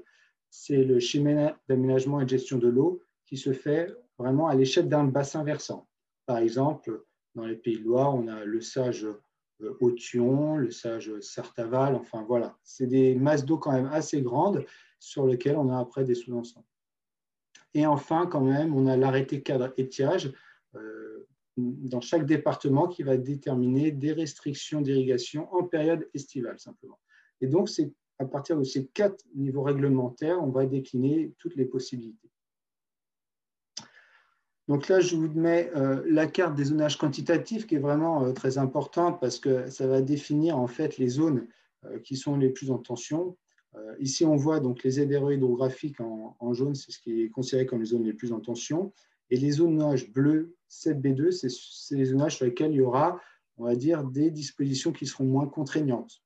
c'est 0.48 0.84
le 0.84 1.00
schéma 1.00 1.58
d'aménagement 1.68 2.20
et 2.20 2.24
de 2.24 2.30
gestion 2.30 2.58
de 2.58 2.68
l'eau 2.68 3.02
qui 3.26 3.36
se 3.36 3.52
fait 3.52 3.94
vraiment 4.18 4.48
à 4.48 4.54
l'échelle 4.54 4.88
d'un 4.88 5.04
bassin 5.04 5.44
versant. 5.44 5.88
Par 6.26 6.38
exemple, 6.38 7.04
dans 7.34 7.44
les 7.44 7.56
Pays 7.56 7.78
de 7.78 7.84
Loire, 7.84 8.14
on 8.14 8.28
a 8.28 8.44
le 8.44 8.60
SAGE 8.60 9.06
Authion, 9.80 10.56
le 10.56 10.70
SAGE 10.70 11.20
Sartaval, 11.20 11.94
enfin 11.94 12.24
voilà. 12.26 12.56
C'est 12.62 12.86
des 12.86 13.14
masses 13.14 13.44
d'eau 13.44 13.58
quand 13.58 13.72
même 13.72 13.90
assez 13.92 14.22
grandes 14.22 14.64
sur 14.98 15.26
lesquelles 15.26 15.56
on 15.56 15.70
a 15.70 15.78
après 15.78 16.04
des 16.04 16.14
sous-ensembles. 16.14 16.66
Et 17.74 17.86
enfin, 17.86 18.26
quand 18.26 18.40
même, 18.40 18.74
on 18.74 18.86
a 18.86 18.96
l'arrêté 18.96 19.42
cadre 19.42 19.72
étiage 19.76 20.32
euh, 20.74 21.26
dans 21.56 22.00
chaque 22.00 22.26
département 22.26 22.86
qui 22.86 23.02
va 23.02 23.16
déterminer 23.16 23.90
des 23.90 24.12
restrictions 24.12 24.80
d'irrigation 24.80 25.52
en 25.54 25.64
période 25.64 26.08
estivale 26.14 26.58
simplement. 26.58 26.98
Et 27.40 27.46
donc, 27.46 27.68
c'est 27.68 27.92
à 28.18 28.24
partir 28.24 28.58
de 28.58 28.64
ces 28.64 28.86
quatre 28.86 29.24
niveaux 29.34 29.62
réglementaires, 29.62 30.42
on 30.42 30.50
va 30.50 30.64
décliner 30.64 31.34
toutes 31.38 31.56
les 31.56 31.66
possibilités. 31.66 32.30
Donc 34.68 34.88
là, 34.88 35.00
je 35.00 35.14
vous 35.14 35.28
mets 35.28 35.70
euh, 35.76 36.02
la 36.08 36.26
carte 36.26 36.56
des 36.56 36.64
zonages 36.64 36.98
quantitatifs 36.98 37.66
qui 37.66 37.76
est 37.76 37.80
vraiment 37.80 38.24
euh, 38.24 38.32
très 38.32 38.58
importante 38.58 39.20
parce 39.20 39.38
que 39.38 39.70
ça 39.70 39.86
va 39.86 40.02
définir 40.02 40.58
en 40.58 40.66
fait 40.66 40.98
les 40.98 41.08
zones 41.08 41.46
euh, 41.84 42.00
qui 42.00 42.16
sont 42.16 42.36
les 42.36 42.50
plus 42.50 42.70
en 42.70 42.78
tension. 42.78 43.36
ici, 44.00 44.24
on 44.24 44.36
voit 44.36 44.58
donc 44.58 44.82
les 44.82 44.92
ZRE 44.92 45.32
hydrographiques 45.32 46.00
en, 46.00 46.52
jaune, 46.54 46.74
c'est 46.74 46.92
ce 46.92 46.98
qui 46.98 47.22
est 47.22 47.28
considéré 47.28 47.66
comme 47.66 47.80
les 47.80 47.90
zones 47.92 48.04
les 48.04 48.14
plus 48.14 48.32
en 48.32 48.40
tension. 48.40 48.92
Et 49.28 49.36
les 49.36 49.52
zonages 49.52 50.10
bleus 50.12 50.56
7B2, 50.70 51.30
c'est 51.30 51.96
les 51.96 52.06
zonages 52.06 52.36
sur 52.36 52.46
lesquels 52.46 52.72
il 52.72 52.76
y 52.76 52.80
aura, 52.80 53.20
on 53.58 53.64
va 53.64 53.76
dire, 53.76 54.02
des 54.02 54.30
dispositions 54.30 54.92
qui 54.92 55.06
seront 55.06 55.24
moins 55.24 55.46
contraignantes. 55.46 56.22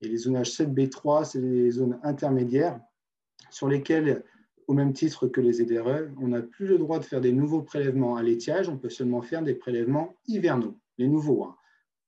Et 0.00 0.08
les 0.08 0.18
zonages 0.18 0.50
7B3, 0.50 1.24
c'est 1.24 1.40
les 1.40 1.70
zones 1.72 1.98
intermédiaires 2.02 2.80
sur 3.50 3.68
lesquelles, 3.68 4.22
au 4.70 4.72
même 4.72 4.92
titre 4.92 5.26
que 5.26 5.40
les 5.40 5.54
ZRE, 5.54 6.12
on 6.20 6.28
n'a 6.28 6.42
plus 6.42 6.68
le 6.68 6.78
droit 6.78 7.00
de 7.00 7.04
faire 7.04 7.20
des 7.20 7.32
nouveaux 7.32 7.60
prélèvements 7.60 8.14
à 8.14 8.22
l'étiage, 8.22 8.68
on 8.68 8.78
peut 8.78 8.88
seulement 8.88 9.20
faire 9.20 9.42
des 9.42 9.56
prélèvements 9.56 10.14
hivernaux, 10.28 10.78
les 10.96 11.08
nouveaux. 11.08 11.42
Hein. 11.42 11.56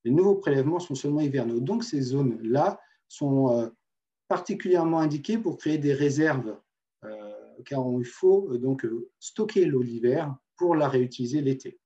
Les 0.05 0.13
nouveaux 0.13 0.37
prélèvements 0.37 0.79
sont 0.79 0.95
seulement 0.95 1.23
hivernaux. 1.23 1.59
Donc 1.59 1.83
ces 1.83 2.01
zones-là 2.01 2.81
sont 3.09 3.51
euh, 3.51 3.69
particulièrement 4.29 5.01
indiquées 5.01 5.39
pour 5.39 5.59
créer 5.59 5.77
des 5.77 5.93
réserves, 5.93 6.57
euh, 7.03 7.33
car 7.65 7.85
il 7.99 8.05
faut 8.05 8.49
euh, 8.53 8.59
donc 8.59 8.87
stocker 9.19 9.65
l'eau 9.65 9.83
l'hiver 9.83 10.33
pour 10.57 10.77
la 10.77 10.89
réutiliser 10.89 11.41
l'été. 11.41 11.81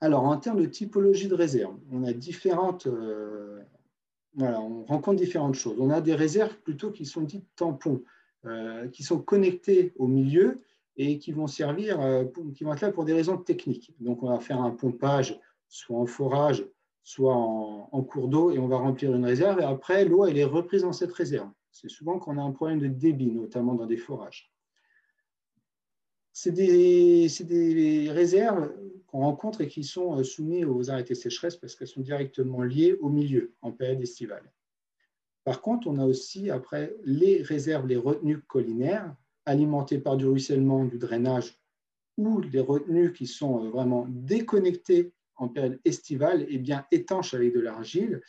Alors, 0.00 0.22
en 0.22 0.36
termes 0.36 0.60
de 0.60 0.66
typologie 0.66 1.26
de 1.26 1.34
réserve, 1.34 1.76
on 1.90 2.04
a 2.04 2.12
différentes, 2.12 2.86
on 4.38 4.84
rencontre 4.84 5.20
différentes 5.20 5.54
choses. 5.54 5.76
On 5.78 5.90
a 5.90 6.00
des 6.00 6.14
réserves 6.14 6.56
plutôt 6.58 6.90
qui 6.90 7.06
sont 7.06 7.22
dites 7.22 7.46
tampons, 7.56 8.02
qui 8.92 9.02
sont 9.02 9.18
connectées 9.18 9.92
au 9.96 10.06
milieu 10.06 10.60
et 10.96 11.18
qui 11.18 11.32
vont 11.32 11.46
servir, 11.46 12.00
euh, 12.00 12.24
qui 12.54 12.64
vont 12.64 12.72
être 12.72 12.82
là 12.82 12.92
pour 12.92 13.04
des 13.04 13.12
raisons 13.12 13.36
techniques. 13.36 13.92
Donc, 14.00 14.22
on 14.22 14.28
va 14.28 14.40
faire 14.40 14.60
un 14.60 14.70
pompage, 14.70 15.38
soit 15.68 15.98
en 15.98 16.06
forage, 16.06 16.64
soit 17.02 17.34
en, 17.34 18.02
cours 18.02 18.28
d'eau, 18.28 18.50
et 18.50 18.58
on 18.58 18.68
va 18.68 18.78
remplir 18.78 19.14
une 19.14 19.24
réserve. 19.24 19.60
Et 19.60 19.64
après, 19.64 20.04
l'eau, 20.04 20.24
elle 20.24 20.38
est 20.38 20.44
reprise 20.44 20.82
dans 20.82 20.92
cette 20.92 21.12
réserve. 21.12 21.50
C'est 21.70 21.90
souvent 21.90 22.18
qu'on 22.18 22.38
a 22.38 22.42
un 22.42 22.52
problème 22.52 22.78
de 22.78 22.86
débit, 22.86 23.30
notamment 23.30 23.74
dans 23.74 23.86
des 23.86 23.96
forages. 23.96 24.53
C'est 26.36 26.50
des, 26.50 27.28
des, 27.44 28.10
réserves 28.10 28.74
qu'on 29.06 29.20
rencontre 29.20 29.60
et 29.60 29.68
qui 29.68 29.84
sont 29.84 30.18
euh, 30.18 30.24
soumises 30.24 30.64
aux 30.64 30.90
arrêtés 30.90 31.14
sécheresse 31.14 31.56
parce 31.56 31.76
qu'elles 31.76 31.86
sont 31.86 32.00
directement 32.00 32.62
liées 32.62 32.98
au 33.00 33.08
milieu 33.08 33.54
en 33.62 33.70
période 33.70 34.02
estivale. 34.02 34.52
Par 35.44 35.60
contre, 35.60 35.86
on 35.86 35.96
a 35.96 36.04
aussi 36.04 36.50
après 36.50 36.96
les 37.04 37.40
réserves, 37.40 37.86
les 37.86 37.96
retenues 37.96 38.42
collinaires, 38.42 39.14
alimentés 39.46 39.98
par 39.98 40.16
du 40.16 40.26
ruissellement, 40.26 40.84
du 40.84 40.98
drainage, 40.98 41.56
ou 42.16 42.40
les 42.40 42.60
retenues 42.60 43.12
qui 43.12 43.28
sont 43.28 43.64
euh, 43.64 43.70
vraiment 43.70 44.06
déconnectées 44.08 45.12
en 45.36 45.48
période 45.48 45.80
estivale 45.84 46.46
et 46.48 46.58
bien 46.58 46.84
étanches 46.90 47.34
avec 47.34 47.54
de 47.54 47.60
l'argile, 47.60 48.20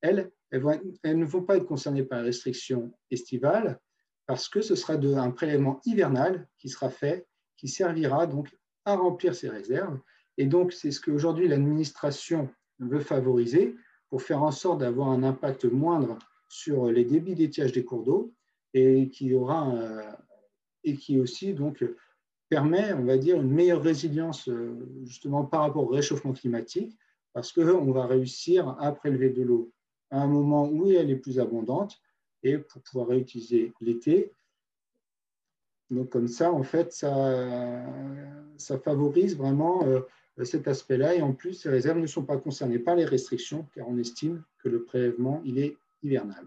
elles, 0.00 0.32
ne 0.50 1.24
vont 1.24 1.42
pas 1.42 1.58
être 1.58 1.66
concernées 1.66 2.02
par 2.02 2.18
les 2.18 2.26
restrictions 2.26 2.92
estivales 3.12 3.78
parce 4.26 4.48
que 4.48 4.62
ce 4.62 4.74
sera 4.74 4.94
un 4.94 5.30
prélèvement 5.30 5.80
hivernal 5.84 6.48
qui 6.58 6.68
sera 6.68 6.90
fait, 6.90 7.26
qui 7.62 7.68
servira 7.68 8.26
donc 8.26 8.50
à 8.84 8.96
remplir 8.96 9.34
ces 9.36 9.48
réserves. 9.48 10.00
Et 10.36 10.46
donc, 10.46 10.72
c'est 10.72 10.90
ce 10.90 11.00
qu'aujourd'hui 11.00 11.46
l'administration 11.46 12.50
veut 12.80 13.00
favoriser 13.00 13.76
pour 14.10 14.22
faire 14.22 14.42
en 14.42 14.50
sorte 14.50 14.80
d'avoir 14.80 15.10
un 15.10 15.22
impact 15.22 15.64
moindre 15.64 16.18
sur 16.48 16.90
les 16.90 17.04
débits 17.04 17.36
d'étiage 17.36 17.72
des 17.72 17.84
cours 17.84 18.02
d'eau 18.02 18.34
et 18.74 19.08
qui 19.10 19.32
aura 19.32 19.60
un, 19.60 20.02
et 20.82 20.96
qui 20.96 21.20
aussi 21.20 21.54
donc 21.54 21.84
permet, 22.48 22.92
on 22.94 23.04
va 23.04 23.16
dire, 23.16 23.36
une 23.40 23.52
meilleure 23.52 23.82
résilience 23.82 24.48
euh, 24.48 24.76
justement 25.04 25.44
par 25.44 25.60
rapport 25.60 25.84
au 25.84 25.94
réchauffement 25.94 26.32
climatique, 26.32 26.98
parce 27.32 27.52
qu'on 27.52 27.92
va 27.92 28.06
réussir 28.06 28.76
à 28.80 28.92
prélever 28.92 29.30
de 29.30 29.42
l'eau 29.42 29.72
à 30.10 30.20
un 30.20 30.26
moment 30.26 30.68
où 30.68 30.90
elle 30.90 31.10
est 31.10 31.16
plus 31.16 31.38
abondante 31.38 31.98
et 32.42 32.58
pour 32.58 32.82
pouvoir 32.82 33.06
réutiliser 33.08 33.72
l'été. 33.80 34.32
Donc 35.92 36.08
comme 36.08 36.28
ça, 36.28 36.50
en 36.50 36.62
fait, 36.62 36.92
ça, 36.92 37.84
favorise 38.82 39.36
vraiment 39.36 39.86
euh, 39.86 40.00
cet 40.42 40.66
aspect-là. 40.66 41.14
Et 41.14 41.22
en 41.22 41.34
plus, 41.34 41.52
ces 41.52 41.68
réserves 41.68 41.98
ne 41.98 42.06
sont 42.06 42.24
pas 42.24 42.38
concernées 42.38 42.78
par 42.78 42.96
les 42.96 43.04
restrictions, 43.04 43.68
car 43.74 43.86
on 43.88 43.98
estime 43.98 44.42
que 44.58 44.70
le 44.70 44.84
prélèvement, 44.84 45.42
il 45.44 45.58
est 45.58 45.76
hivernal. 46.02 46.46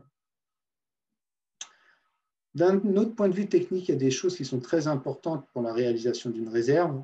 D'un 2.56 2.80
autre 2.96 3.14
point 3.14 3.30
de 3.30 3.36
vue 3.36 3.48
technique, 3.48 3.90
il 3.90 3.92
y 3.92 3.96
a 3.96 4.00
des 4.00 4.12
choses 4.12 4.36
qui 4.36 4.46
sont 4.46 4.60
très 4.60 4.88
importantes 4.88 5.46
pour 5.54 5.62
la 5.62 5.74
réalisation 5.74 6.32
d'une 6.32 6.50
réserve. 6.50 7.04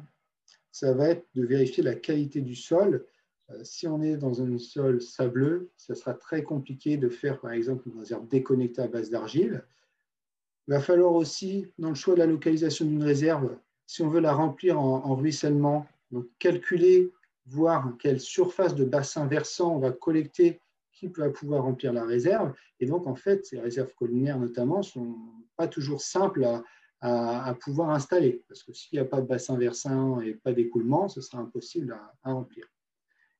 Ça 0.72 0.94
va 0.94 1.10
être 1.10 1.28
de 1.36 1.46
vérifier 1.46 1.84
la 1.84 1.94
qualité 1.94 2.42
du 2.42 2.56
sol. 2.56 3.06
Euh, 3.52 3.64
si 3.64 3.88
on 3.88 4.02
est 4.02 4.18
dans 4.18 4.42
un 4.42 4.58
sol 4.58 5.00
sableux, 5.00 5.70
ça 5.78 5.94
sera 5.94 6.16
très 6.16 6.42
compliqué 6.42 6.98
de 6.98 7.10
faire, 7.10 7.40
par 7.40 7.52
exemple, 7.52 7.88
une 7.88 8.00
réserve 8.00 8.28
déconnectée 8.28 8.82
à 8.82 8.88
base 8.88 9.12
d'argile. 9.12 9.64
Il 10.72 10.76
va 10.76 10.80
falloir 10.80 11.14
aussi, 11.16 11.68
dans 11.80 11.90
le 11.90 11.96
choix 11.96 12.14
de 12.14 12.20
la 12.20 12.26
localisation 12.26 12.86
d'une 12.86 13.04
réserve, 13.04 13.58
si 13.86 14.04
on 14.04 14.08
veut 14.08 14.22
la 14.22 14.32
remplir 14.32 14.80
en, 14.80 15.16
ruissellement, 15.16 15.86
donc 16.12 16.28
calculer, 16.40 17.12
voir 17.46 17.92
quelle 18.00 18.22
surface 18.22 18.74
de 18.74 18.86
bassin 18.86 19.28
versant 19.28 19.76
on 19.76 19.80
va 19.80 19.92
collecter 19.92 20.62
qui 20.94 21.08
va 21.08 21.30
pouvoir 21.30 21.64
remplir 21.64 21.92
la 21.92 22.06
réserve. 22.06 22.54
Et 22.80 22.86
donc, 22.86 23.06
en 23.06 23.16
fait, 23.16 23.46
ces 23.46 23.60
réserves 23.60 23.94
collinaires, 23.96 24.40
notamment, 24.40 24.78
ne 24.78 24.84
sont 24.84 25.18
pas 25.58 25.68
toujours 25.68 26.00
simples 26.00 26.48
à, 27.02 27.54
pouvoir 27.60 27.90
installer. 27.90 28.42
Parce 28.48 28.64
que 28.64 28.72
s'il 28.72 28.98
n'y 28.98 29.06
a 29.06 29.10
pas 29.10 29.20
de 29.20 29.28
bassin 29.28 29.58
versant 29.58 30.22
et 30.22 30.36
pas 30.36 30.54
d'écoulement, 30.54 31.10
ce 31.10 31.20
sera 31.20 31.40
impossible 31.40 32.00
à, 32.24 32.32
remplir. 32.32 32.66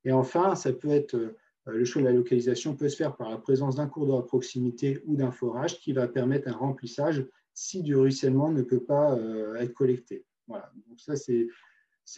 Et 0.04 0.12
enfin, 0.12 0.56
ça 0.56 0.74
peut 0.74 0.90
être, 0.90 1.16
euh, 1.16 1.38
le 1.66 1.86
choix 1.86 2.02
de 2.02 2.08
la 2.08 2.14
localisation 2.14 2.76
peut 2.76 2.90
se 2.90 2.96
faire 2.96 3.16
par 3.16 3.30
la 3.30 3.38
présence 3.38 3.76
d'un 3.76 3.88
cours 3.88 4.08
d'eau 4.08 4.18
à 4.18 4.26
proximité 4.26 5.02
ou 5.06 5.16
d'un 5.16 5.32
forage 5.32 5.80
qui 5.80 5.94
va 5.94 6.08
permettre 6.08 6.48
un 6.48 6.54
remplissage 6.54 7.26
si 7.54 7.84
du 7.84 7.96
ruissellement 7.96 8.52
ne 8.52 8.62
peut 8.62 8.84
pas 8.84 9.14
euh, 9.16 9.56
être 9.56 9.74
collecté. 9.74 10.26
Voilà. 10.48 10.72
Donc 10.88 11.00
ça, 11.00 11.16
c'est 11.16 11.48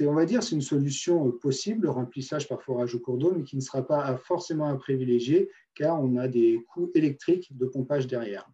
on 0.01 0.13
va 0.13 0.25
dire, 0.25 0.43
c'est 0.43 0.55
une 0.55 0.61
solution 0.61 1.27
euh, 1.27 1.31
possible, 1.31 1.83
le 1.83 1.91
remplissage 1.91 2.47
par 2.47 2.61
forage 2.61 2.95
au 2.95 2.99
cours 2.99 3.17
d'eau, 3.17 3.33
mais 3.35 3.43
qui 3.43 3.55
ne 3.55 3.61
sera 3.61 3.85
pas 3.85 4.17
forcément 4.17 4.67
à 4.67 4.75
privilégier, 4.75 5.49
car 5.75 6.01
on 6.01 6.17
a 6.17 6.27
des 6.27 6.63
coûts 6.69 6.91
électriques 6.95 7.55
de 7.57 7.65
pompage 7.65 8.07
derrière. 8.07 8.49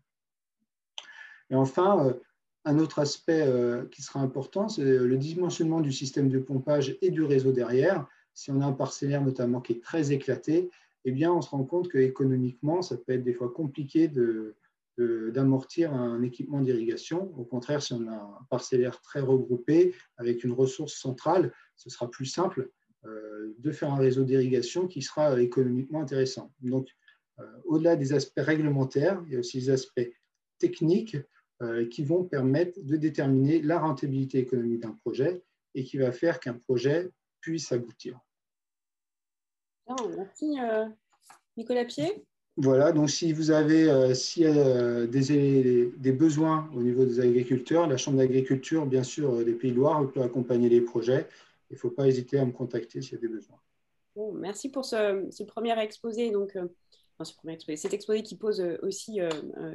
Et 1.50 1.56
enfin, 1.56 2.08
euh, 2.08 2.14
un 2.66 2.78
autre 2.80 3.00
aspect 3.00 3.42
euh, 3.42 3.86
qui 3.86 4.02
sera 4.02 4.20
important, 4.20 4.70
c'est 4.70 4.84
le 4.84 5.18
dimensionnement 5.18 5.82
du 5.82 5.92
système 5.92 6.30
de 6.30 6.40
pompage 6.40 6.98
et 7.02 7.10
du 7.10 7.24
réseau 7.24 7.52
derrière. 7.52 8.08
Si 8.40 8.52
on 8.52 8.62
a 8.62 8.66
un 8.66 8.72
parcellaire 8.72 9.22
notamment 9.22 9.60
qui 9.60 9.74
est 9.74 9.84
très 9.84 10.14
éclaté, 10.14 10.70
eh 11.04 11.12
bien, 11.12 11.34
on 11.34 11.42
se 11.42 11.50
rend 11.50 11.66
compte 11.66 11.92
qu'économiquement, 11.92 12.82
ça 12.82 12.96
peut 12.96 13.12
être 13.12 13.24
des 13.26 13.34
fois 13.34 13.52
compliqué 13.52 14.10
d'amortir 14.98 15.94
un 15.94 16.24
équipement 16.24 16.62
d'irrigation. 16.62 17.34
Au 17.38 17.44
contraire, 17.44 17.82
si 17.82 17.92
on 17.92 18.08
a 18.08 18.14
un 18.14 18.48
parcellaire 18.50 19.02
très 19.02 19.20
regroupé 19.20 19.94
avec 20.16 20.46
une 20.46 20.54
ressource 20.54 20.94
centrale, 20.94 21.54
ce 21.76 21.90
sera 21.90 22.10
plus 22.10 22.28
simple 22.28 22.72
euh, 23.06 23.54
de 23.58 23.72
faire 23.74 23.92
un 23.92 23.98
réseau 23.98 24.24
d'irrigation 24.24 24.88
qui 24.88 25.02
sera 25.02 25.42
économiquement 25.42 26.02
intéressant. 26.02 26.54
Donc, 26.62 26.88
euh, 27.40 27.44
au-delà 27.66 27.98
des 27.98 28.14
aspects 28.14 28.40
réglementaires, 28.40 29.22
il 29.28 29.34
y 29.34 29.36
a 29.36 29.40
aussi 29.40 29.60
des 29.60 29.70
aspects 29.70 30.10
techniques 30.60 31.18
euh, 31.62 31.86
qui 31.90 32.06
vont 32.06 32.24
permettre 32.24 32.80
de 32.82 32.96
déterminer 32.96 33.62
la 33.62 33.80
rentabilité 33.80 34.38
économique 34.38 34.80
d'un 34.80 34.98
projet 35.04 35.44
et 35.76 35.84
qui 35.84 35.98
va 35.98 36.14
faire 36.14 36.40
qu'un 36.40 36.54
projet 36.54 37.12
puisse 37.42 37.74
aboutir. 37.74 38.18
Merci 40.16 40.58
Nicolas 41.58 41.86
Pied. 41.86 42.26
Voilà, 42.62 42.92
donc 42.92 43.10
si 43.10 43.32
vous 43.32 43.52
avez 43.52 43.90
euh, 43.90 44.14
euh, 44.40 45.08
des, 45.08 46.12
besoins 46.12 46.70
au 46.76 46.82
niveau 46.82 47.06
des 47.06 47.22
agriculteurs, 47.22 47.88
la 47.88 47.96
Chambre 47.96 48.18
d'agriculture, 48.18 48.86
bien 48.86 49.04
sûr, 49.04 49.34
euh, 49.34 49.44
des 49.46 49.54
Pays 49.54 49.72
de 49.72 49.78
Loire 49.78 50.06
peut 50.12 50.22
accompagner 50.22 50.68
les 50.68 50.82
projets. 50.82 51.26
Il 51.70 51.76
ne 51.76 51.80
faut 51.80 51.90
pas 51.90 52.06
hésiter 52.06 52.38
à 52.38 52.44
me 52.44 52.52
contacter 52.52 53.02
s'il 53.02 53.14
y 53.14 53.16
a 53.16 53.22
des 53.22 53.30
besoins. 53.30 53.56
merci 54.34 54.70
pour 54.70 54.84
ce, 54.84 55.44
premier 55.44 55.80
exposé. 55.80 56.32
Donc, 56.32 56.58
cet 57.76 57.94
exposé 57.94 58.24
qui 58.24 58.36
pose 58.36 58.62
aussi 58.82 59.20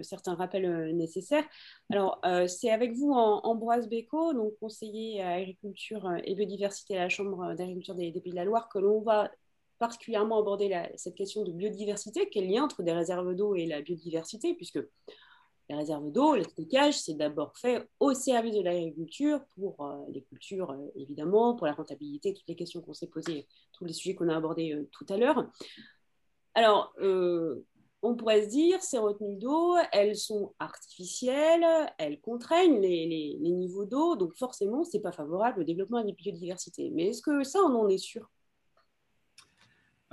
certains 0.02 0.34
rappels 0.34 0.94
nécessaires. 0.94 1.44
Alors, 1.90 2.20
c'est 2.48 2.70
avec 2.70 2.92
vous, 2.94 3.12
Ambroise 3.12 3.88
Béco, 3.88 4.34
donc 4.34 4.58
conseiller 4.58 5.22
à 5.22 5.34
agriculture 5.34 6.10
et 6.24 6.34
biodiversité 6.34 6.96
à 6.98 7.04
la 7.04 7.08
Chambre 7.08 7.54
d'agriculture 7.54 7.94
des, 7.94 8.12
Pays 8.12 8.32
de 8.32 8.36
la 8.36 8.44
Loire, 8.44 8.68
que 8.68 8.78
l'on 8.78 9.00
va 9.00 9.30
particulièrement 9.78 10.38
aborder 10.38 10.82
cette 10.96 11.14
question 11.14 11.44
de 11.44 11.52
biodiversité, 11.52 12.28
quel 12.30 12.48
lien 12.48 12.64
entre 12.64 12.82
des 12.82 12.92
réserves 12.92 13.34
d'eau 13.34 13.54
et 13.54 13.66
la 13.66 13.82
biodiversité, 13.82 14.54
puisque 14.54 14.80
les 15.68 15.76
réserves 15.76 16.10
d'eau, 16.10 16.36
le 16.36 16.44
stockage, 16.44 16.98
c'est 16.98 17.14
d'abord 17.14 17.56
fait 17.56 17.88
au 17.98 18.12
service 18.12 18.54
de 18.54 18.60
l'agriculture, 18.60 19.40
pour 19.54 19.84
euh, 19.86 20.04
les 20.12 20.22
cultures 20.22 20.70
euh, 20.70 20.92
évidemment, 20.94 21.54
pour 21.54 21.66
la 21.66 21.72
rentabilité, 21.72 22.34
toutes 22.34 22.48
les 22.48 22.56
questions 22.56 22.82
qu'on 22.82 22.92
s'est 22.92 23.06
posées, 23.06 23.48
tous 23.72 23.84
les 23.84 23.94
sujets 23.94 24.14
qu'on 24.14 24.28
a 24.28 24.36
abordés 24.36 24.74
euh, 24.74 24.88
tout 24.92 25.06
à 25.08 25.16
l'heure. 25.16 25.50
Alors, 26.54 26.94
on 28.02 28.14
pourrait 28.14 28.44
se 28.44 28.48
dire, 28.50 28.80
ces 28.80 28.98
retenues 28.98 29.38
d'eau, 29.38 29.74
elles 29.90 30.14
sont 30.14 30.54
artificielles, 30.60 31.66
elles 31.98 32.20
contraignent 32.20 32.80
les, 32.80 33.08
les 33.08 33.50
niveaux 33.50 33.86
d'eau, 33.86 34.14
donc 34.14 34.36
forcément, 34.36 34.84
ce 34.84 34.96
n'est 34.96 35.02
pas 35.02 35.10
favorable 35.10 35.62
au 35.62 35.64
développement 35.64 36.00
de 36.02 36.06
la 36.06 36.12
biodiversité. 36.12 36.90
Mais 36.90 37.08
est-ce 37.08 37.22
que 37.22 37.42
ça, 37.42 37.58
on 37.60 37.74
en 37.74 37.88
est 37.88 37.98
sûr? 37.98 38.30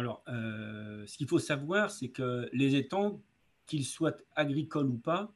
Alors, 0.02 0.24
euh, 0.28 1.06
ce 1.06 1.18
qu'il 1.18 1.28
faut 1.28 1.40
savoir, 1.40 1.92
c'est 1.92 2.10
que 2.10 2.50
les 2.54 2.76
étangs, 2.76 3.22
qu'ils 3.68 3.86
soient 3.86 4.18
agricoles 4.36 4.88
ou 4.88 4.98
pas, 4.98 5.32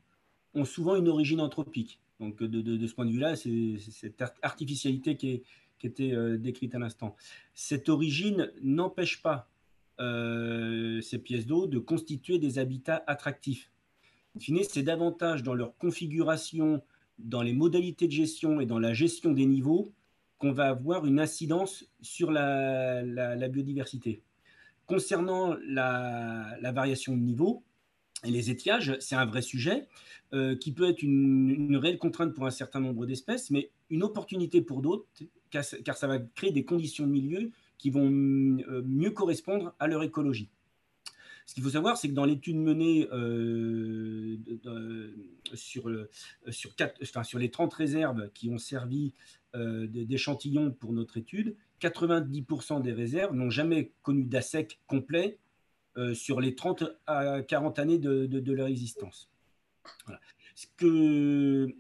ont 0.54 0.66
souvent 0.66 0.96
une 0.96 1.08
origine 1.08 1.40
anthropique. 1.40 2.00
Donc, 2.20 2.42
de, 2.42 2.88
ce 2.88 2.94
point 2.94 3.06
de 3.06 3.12
vue-là, 3.12 3.36
c'est 3.36 3.78
cette 3.78 4.24
artificialité 4.42 5.18
qui, 5.18 5.30
est, 5.30 5.44
était 5.84 6.16
décrite 6.40 6.74
à 6.74 6.80
l'instant. 6.80 7.16
Cette 7.54 7.90
origine 7.90 8.52
n'empêche 8.64 9.22
pas 9.22 9.52
ces 10.00 11.20
pièces 11.20 11.46
d'eau 11.46 11.68
de 11.68 11.78
constituer 11.78 12.40
des 12.40 12.58
habitats 12.58 13.04
attractifs. 13.06 13.70
In 14.36 14.40
fine, 14.40 14.64
c'est 14.68 14.82
davantage 14.82 15.44
dans 15.44 15.54
leur 15.54 15.78
configuration, 15.78 16.82
dans 17.20 17.44
les 17.44 17.54
modalités 17.54 18.08
de 18.08 18.12
gestion 18.12 18.60
et 18.60 18.66
dans 18.66 18.80
la 18.80 18.94
gestion 18.94 19.32
des 19.32 19.46
niveaux 19.46 19.94
qu'on 20.38 20.52
va 20.52 20.68
avoir 20.68 21.06
une 21.06 21.20
incidence 21.20 21.86
sur 22.02 22.32
la, 22.32 23.48
biodiversité. 23.48 24.22
Concernant 24.88 25.56
la, 25.68 26.58
variation 26.72 27.16
de 27.16 27.22
niveau, 27.22 27.64
et 28.24 28.32
les 28.32 28.50
étiages, 28.50 28.96
c'est 29.00 29.16
un 29.16 29.26
vrai 29.26 29.42
sujet 29.42 29.88
euh, 30.34 30.56
qui 30.56 30.72
peut 30.72 30.90
être 30.90 31.04
une, 31.04 31.76
réelle 31.78 31.98
contrainte 31.98 32.34
pour 32.34 32.46
un 32.46 32.52
certain 32.52 32.80
nombre 32.80 33.06
d'espèces, 33.06 33.52
mais 33.52 33.70
une 33.90 34.04
opportunité 34.04 34.62
pour 34.62 34.82
d'autres, 34.82 35.06
car, 35.52 35.64
ça 35.64 36.08
va 36.08 36.20
créer 36.20 36.52
des 36.52 36.66
conditions 36.66 37.06
de 37.06 37.12
milieu 37.12 37.52
qui 37.78 37.90
vont 37.90 38.10
euh, 38.10 38.82
mieux 38.86 39.12
correspondre 39.12 39.74
à 39.80 39.88
leur 39.88 40.04
écologie. 40.04 40.50
Ce 41.46 41.54
qu'il 41.54 41.64
faut 41.64 41.70
savoir, 41.70 41.96
c'est 41.98 42.10
que 42.10 42.14
dans 42.14 42.26
l'étude 42.26 42.58
menée 42.58 43.08
euh, 43.12 44.38
sur, 45.54 45.90
sur, 46.50 46.72
enfin, 47.04 47.24
sur, 47.24 47.40
les 47.40 47.52
30 47.52 47.74
réserves 47.74 48.30
qui 48.34 48.50
ont 48.50 48.58
servi 48.58 49.14
euh, 49.56 49.86
d'échantillons 49.88 50.72
pour 50.72 50.92
notre 50.92 51.18
étude, 51.18 51.56
90% 51.82 52.82
des 52.82 52.94
réserves 52.94 53.36
n'ont 53.36 53.52
jamais 53.52 53.92
connu 54.02 54.24
d'assec 54.24 54.80
complet 54.88 55.38
euh, 55.98 56.16
sur 56.16 56.42
les 56.42 56.56
30 56.56 56.84
à 57.06 57.44
40 57.44 57.78
années 57.78 58.00
de, 58.00 58.52
leur 58.52 58.68
existence. 58.68 59.30
Ce, 60.56 60.66
que, 60.78 61.76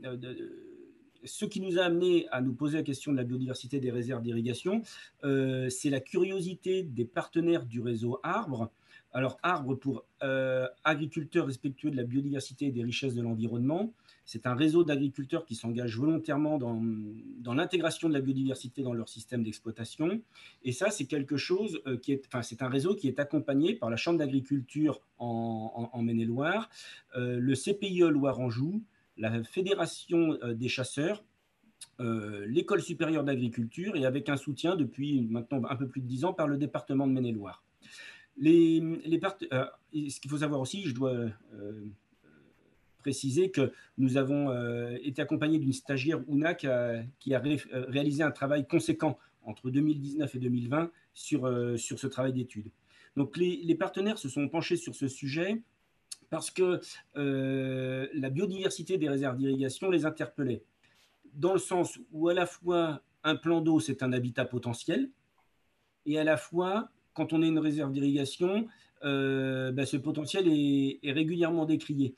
ce 1.24 1.45
qui 1.45 1.60
nous 1.60 1.79
a 1.79 1.86
amené 1.86 2.27
à 2.29 2.41
nous 2.41 2.53
poser 2.53 2.77
la 2.77 2.84
question 2.84 3.12
de 3.12 3.17
la 3.17 3.24
biodiversité 3.24 3.79
des 3.79 3.89
réserves 3.89 4.22
d'irrigation, 4.22 4.84
c'est 5.24 5.89
la 5.89 6.01
curiosité 6.01 6.84
des 6.84 7.05
partenaires 7.05 7.65
du 7.65 7.81
réseau 7.81 8.19
Arbre 8.22 8.69
alors, 9.15 9.39
Arbre 9.43 9.75
pour 9.75 10.03
euh, 10.24 10.67
agriculteurs 10.84 11.45
respectueux 11.45 11.89
de 11.89 11.95
la 11.95 12.03
biodiversité 12.03 12.65
et 12.65 12.72
des 12.72 12.84
richesses 12.84 13.15
de 13.15 13.22
l'environnement, 13.22 13.93
c'est 14.25 14.45
un 14.45 14.55
réseau 14.55 14.84
d'agriculteurs 14.84 15.45
qui 15.45 15.55
s'engagent 15.55 15.98
volontairement 15.98 16.57
dans, 16.57 17.53
l'intégration 17.53 18.10
de 18.10 18.13
la 18.13 18.19
biodiversité 18.19 18.84
dans 18.84 18.91
leur 18.91 19.07
système 19.07 19.41
d'exploitation. 19.41 20.19
Et 20.65 20.74
ça, 20.74 20.89
c'est 20.89 21.05
quelque 21.05 21.38
chose 21.38 21.81
euh, 21.88 21.95
qui 21.95 22.12
est, 22.12 22.27
un 22.60 22.67
réseau 22.67 22.93
qui 22.93 23.07
est 23.07 23.17
accompagné 23.17 23.74
par 23.74 23.89
la 23.89 23.95
Chambre 23.95 24.19
d'agriculture 24.19 25.00
en, 25.17 26.01
Maine-et-Loire, 26.03 26.69
euh, 27.15 27.39
le 27.39 27.55
CPIE 27.55 28.00
Loire-Anjou, 28.00 28.84
la 29.15 29.41
Fédération 29.45 30.38
des 30.43 30.67
chasseurs, 30.67 31.24
l'École 32.00 32.81
supérieure 32.81 33.24
d'agriculture 33.24 33.95
et 33.95 34.05
avec 34.05 34.27
un 34.27 34.36
soutien 34.36 34.75
depuis 34.75 35.22
maintenant 35.22 35.62
un 35.69 35.75
peu 35.77 35.88
plus 35.88 36.01
de 36.01 36.05
dix 36.05 36.25
ans 36.25 36.34
par 36.34 36.50
le 36.50 36.57
département 36.57 37.07
de 37.07 37.13
Maine-et-Loire. 37.13 37.64
Euh, 38.44 39.65
ce 39.94 40.20
qu'il 40.20 40.30
faut 40.30 40.38
savoir 40.39 40.62
aussi, 40.62 40.84
je 40.84 40.94
dois 40.94 41.12
euh, 41.12 41.32
préciser 43.00 43.51
que 43.51 43.72
nous 43.98 44.18
avons 44.18 44.50
euh, 44.50 44.98
été 45.04 45.22
accompagnés 45.22 45.60
d'une 45.60 45.74
stagiaire, 45.74 46.22
Ouna, 46.27 46.54
qui 46.54 46.68
a, 46.68 47.04
réalisé 47.72 48.24
un 48.24 48.32
travail 48.32 48.68
conséquent 48.68 49.18
entre 49.44 49.70
2019 49.70 50.36
et 50.36 50.39
2020 50.39 50.92
sur, 51.13 51.80
sur 51.80 52.00
ce 52.00 52.08
travail 52.08 52.34
d'étude. 52.34 52.72
Donc 53.15 53.38
les, 53.38 53.58
les, 53.63 53.75
partenaires 53.75 54.18
se 54.18 54.27
sont 54.27 54.50
penchés 54.50 54.75
sur 54.75 54.96
ce 54.96 55.08
sujet 55.08 55.62
parce 56.30 56.50
que 56.52 56.82
la 57.13 58.30
biodiversité 58.30 58.98
des 58.98 59.08
réserves 59.08 59.38
d'irrigation 59.38 59.89
les 59.91 60.06
interpellait, 60.06 60.63
dans 61.34 61.54
le 61.54 61.60
sens 61.60 62.00
où 62.12 62.28
à 62.28 62.34
la 62.34 62.45
fois 62.45 63.02
un 63.24 63.36
plan 63.36 63.62
d'eau, 63.62 63.80
c'est 63.80 64.04
un 64.04 64.12
habitat 64.13 64.45
potentiel, 64.45 65.10
et 66.06 66.19
à 66.19 66.24
la 66.24 66.38
fois 66.38 66.89
quand 67.15 67.34
on 67.34 67.41
est 67.41 67.47
une 67.47 67.58
réserve 67.60 67.91
d'irrigation, 67.91 68.67
euh, 69.04 69.71
bah, 69.71 69.88
ce 69.88 69.97
potentiel 69.97 70.47
est, 70.47 71.12
régulièrement 71.12 71.65
décrié. 71.65 72.13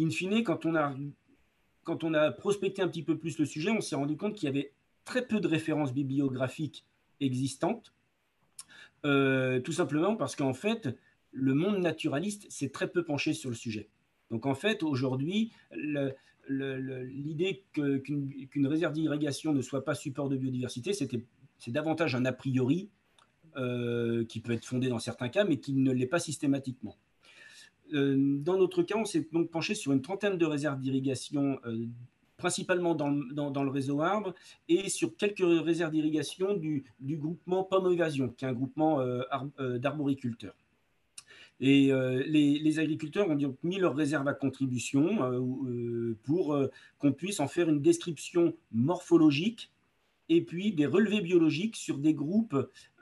In 0.00 0.08
fine, 0.10 0.42
quand 0.42 0.64
on, 0.64 0.74
a, 2.14 2.30
prospecté 2.30 2.80
un 2.80 2.88
petit 2.88 3.02
peu 3.02 3.18
plus 3.18 3.38
le 3.38 3.44
sujet, 3.44 3.70
on 3.70 3.80
s'est 3.80 3.96
rendu 3.96 4.16
compte 4.16 4.34
qu'il 4.34 4.46
y 4.46 4.48
avait 4.48 4.72
très 5.04 5.26
peu 5.26 5.40
de 5.40 5.48
références 5.48 5.92
bibliographiques 5.92 6.86
existantes, 7.20 7.92
euh, 9.04 9.60
tout 9.60 9.72
simplement 9.72 10.16
parce 10.16 10.36
qu'en 10.36 10.54
fait, 10.54 10.96
le 11.32 11.54
monde 11.54 11.78
naturaliste 11.78 12.50
s'est 12.50 12.70
très 12.70 12.88
peu 12.88 13.04
penché 13.04 13.32
sur 13.32 13.50
le 13.50 13.56
sujet. 13.56 13.88
Donc 14.30 14.46
en 14.46 14.54
fait, 14.54 14.82
aujourd'hui, 14.82 15.50
l'idée 16.48 17.64
qu'une 17.72 18.66
réserve 18.66 18.92
d'irrigation 18.92 19.52
ne 19.52 19.62
soit 19.62 19.84
pas 19.84 19.94
support 19.94 20.28
de 20.28 20.36
biodiversité, 20.36 20.92
c'est 20.92 21.70
davantage 21.72 22.14
un 22.14 22.24
a 22.24 22.32
priori 22.32 22.88
euh, 23.56 24.24
qui 24.24 24.40
peut 24.40 24.52
être 24.52 24.64
fondé 24.64 24.88
dans 24.88 24.98
certains 24.98 25.28
cas, 25.28 25.44
mais 25.44 25.58
qui 25.58 25.72
ne 25.72 25.92
l'est 25.92 26.06
pas 26.06 26.18
systématiquement. 26.18 26.96
Euh, 27.94 28.38
dans 28.38 28.58
notre 28.58 28.82
cas, 28.82 28.96
on 28.96 29.04
s'est 29.04 29.26
donc 29.32 29.50
penché 29.50 29.74
sur 29.74 29.92
une 29.92 30.02
trentaine 30.02 30.38
de 30.38 30.46
réserves 30.46 30.80
d'irrigation, 30.80 31.58
euh, 31.64 31.86
principalement 32.36 32.94
dans, 32.94 33.10
le 33.10 33.70
réseau 33.70 34.00
arbre, 34.00 34.34
et 34.68 34.88
sur 34.88 35.16
quelques 35.16 35.44
réserves 35.64 35.92
d'irrigation 35.92 36.54
du, 36.54 36.84
groupement 37.00 37.64
Pomme 37.64 37.92
Évasion, 37.92 38.28
qui 38.28 38.44
est 38.44 38.48
un 38.48 38.52
groupement 38.52 39.02
d'arboriculteurs. 39.58 40.54
Et 41.60 41.90
les, 42.26 42.60
les, 42.60 42.78
agriculteurs 42.78 43.28
ont 43.28 43.34
donc 43.34 43.56
mis 43.64 43.78
leurs 43.78 43.96
réserves 43.96 44.28
à 44.28 44.34
contribution 44.34 45.18
pour 46.22 46.56
qu'on 46.98 47.12
puisse 47.12 47.40
en 47.40 47.48
faire 47.48 47.68
une 47.68 47.82
description 47.82 48.54
morphologique 48.70 49.72
et 50.28 50.42
puis 50.42 50.72
des 50.72 50.86
relevés 50.86 51.20
biologiques 51.20 51.76
sur 51.76 51.98
des 51.98 52.14
groupes 52.14 52.56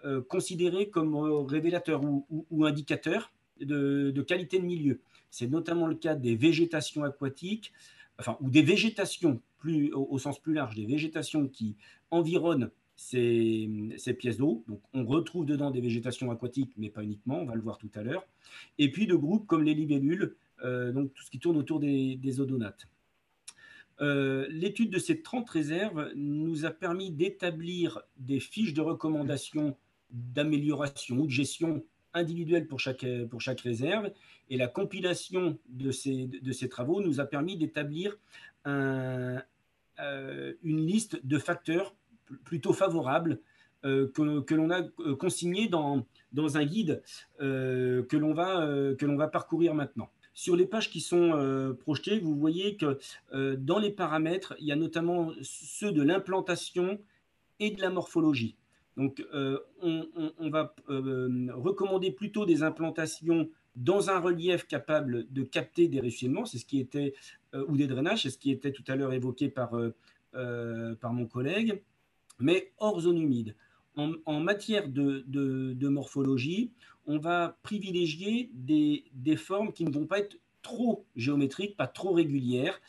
euh, 0.04 0.22
considérés 0.22 0.88
comme 0.88 1.14
euh, 1.14 1.40
révélateurs 1.40 2.02
ou, 2.04 2.64
indicateurs 2.64 3.32
de, 3.60 4.22
qualité 4.22 4.58
de 4.58 4.64
milieu. 4.64 5.00
C'est 5.30 5.48
notamment 5.48 5.86
le 5.86 5.94
cas 5.94 6.14
des 6.14 6.36
végétations 6.36 7.04
aquatiques, 7.04 7.72
enfin, 8.18 8.36
ou 8.40 8.50
des 8.50 8.62
végétations 8.62 9.40
plus, 9.58 9.92
au, 9.92 10.18
sens 10.18 10.38
plus 10.38 10.54
large, 10.54 10.76
des 10.76 10.86
végétations 10.86 11.48
qui 11.48 11.76
environnent 12.10 12.70
ces, 12.94 13.68
pièces 14.18 14.38
d'eau. 14.38 14.64
Donc, 14.68 14.80
on 14.94 15.04
retrouve 15.04 15.44
dedans 15.44 15.70
des 15.70 15.80
végétations 15.80 16.30
aquatiques, 16.30 16.72
mais 16.76 16.88
pas 16.88 17.02
uniquement, 17.02 17.40
on 17.40 17.44
va 17.46 17.54
le 17.54 17.60
voir 17.60 17.78
tout 17.78 17.90
à 17.94 18.02
l'heure. 18.02 18.24
Et 18.78 18.90
puis 18.90 19.06
de 19.06 19.14
groupes 19.14 19.46
comme 19.46 19.64
les 19.64 19.74
libellules, 19.74 20.36
euh, 20.64 20.92
donc 20.92 21.12
tout 21.12 21.22
ce 21.22 21.30
qui 21.30 21.38
tourne 21.38 21.56
autour 21.56 21.80
des, 21.80 22.16
des 22.16 22.40
odonates. 22.40 22.86
Euh, 24.02 24.46
l'étude 24.50 24.90
de 24.90 24.98
ces 24.98 25.22
30 25.22 25.48
réserves 25.48 26.10
nous 26.14 26.66
a 26.66 26.70
permis 26.70 27.10
d'établir 27.10 28.02
des 28.18 28.40
fiches 28.40 28.74
de 28.74 28.82
recommandation 28.82 29.76
d'amélioration 30.10 31.16
ou 31.16 31.26
de 31.26 31.30
gestion 31.30 31.84
individuelle 32.12 32.66
pour 32.66 32.78
chaque, 32.80 33.06
pour 33.30 33.40
chaque 33.40 33.60
réserve. 33.60 34.10
Et 34.50 34.56
la 34.56 34.68
compilation 34.68 35.58
de 35.68 35.90
ces, 35.90 36.68
travaux 36.70 37.00
nous 37.00 37.20
a 37.20 37.24
permis 37.24 37.56
d'établir 37.56 38.16
euh, 38.66 39.40
une 40.62 40.86
liste 40.86 41.24
de 41.24 41.38
facteurs 41.38 41.94
plutôt 42.44 42.72
favorables 42.72 43.40
euh, 43.84 44.08
que, 44.08 44.40
que 44.40 44.54
l'on 44.54 44.70
a 44.70 44.82
consigné 45.18 45.68
dans, 45.68 46.06
un 46.34 46.64
guide 46.64 47.02
que 47.38 48.16
l'on 48.16 48.34
va 48.34 49.28
parcourir 49.28 49.74
maintenant. 49.74 50.10
Sur 50.36 50.54
les 50.54 50.66
pages 50.66 50.90
qui 50.90 51.00
sont 51.00 51.32
euh, 51.32 51.72
projetées, 51.72 52.18
vous 52.18 52.36
voyez 52.36 52.76
que 52.76 52.98
euh, 53.32 53.56
dans 53.58 53.78
les 53.78 53.90
paramètres, 53.90 54.54
il 54.58 54.66
y 54.66 54.72
a 54.72 54.76
notamment 54.76 55.32
ceux 55.40 55.92
de 55.92 56.02
l'implantation 56.02 57.00
et 57.58 57.70
de 57.70 57.80
la 57.80 57.88
morphologie. 57.88 58.54
Donc, 58.98 59.24
euh, 59.32 59.58
on, 59.80 60.50
va 60.50 60.74
recommander 61.54 62.10
plutôt 62.10 62.44
des 62.44 62.62
implantations 62.62 63.48
dans 63.76 64.10
un 64.10 64.20
relief 64.20 64.66
capable 64.66 65.26
de 65.32 65.42
capter 65.42 65.88
des 65.88 66.00
ruissellements, 66.00 66.44
c'est 66.44 66.58
ce 66.58 66.66
qui 66.66 66.80
était, 66.80 67.14
ou 67.68 67.78
des 67.78 67.86
drainages, 67.86 68.24
c'est 68.24 68.30
ce 68.30 68.38
qui 68.38 68.50
était 68.50 68.72
tout 68.72 68.84
à 68.88 68.96
l'heure 68.96 69.14
évoqué 69.14 69.48
par, 69.48 69.70
par 70.32 71.12
mon 71.12 71.26
collègue, 71.26 71.82
mais 72.38 72.72
hors 72.78 73.00
zone 73.00 73.18
humide. 73.18 73.54
En, 73.96 74.40
matière 74.40 74.88
de, 74.88 75.88
morphologie, 75.88 76.72
on 77.06 77.18
va 77.18 77.56
privilégier 77.62 78.50
des, 78.52 79.36
formes 79.36 79.72
qui 79.72 79.84
ne 79.84 79.90
vont 79.90 80.06
pas 80.06 80.18
être 80.18 80.38
trop 80.62 81.06
géométriques, 81.14 81.76
pas 81.76 81.86
trop 81.86 82.12
régulières, 82.12 82.80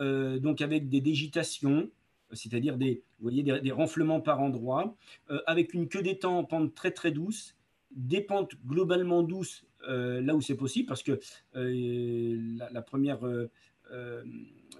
euh, 0.00 0.38
donc 0.38 0.62
avec 0.62 0.88
des 0.88 1.00
dégitations, 1.00 1.90
c'est-à-dire 2.32 2.76
des, 2.76 3.02
des, 3.20 3.70
renflements 3.72 4.20
par 4.20 4.40
endroits, 4.40 4.96
euh, 5.30 5.40
avec 5.46 5.74
une 5.74 5.88
queue 5.88 6.02
d'étang 6.02 6.38
en 6.38 6.44
pente 6.44 6.74
très 6.74 6.90
très 6.90 7.10
douce, 7.10 7.54
des 7.94 8.20
pentes 8.20 8.54
globalement 8.66 9.22
douces 9.22 9.64
euh, 9.88 10.20
là 10.20 10.34
où 10.34 10.40
c'est 10.40 10.56
possible, 10.56 10.88
parce 10.88 11.02
que 11.02 11.20
la, 11.52 12.82
première 12.82 13.20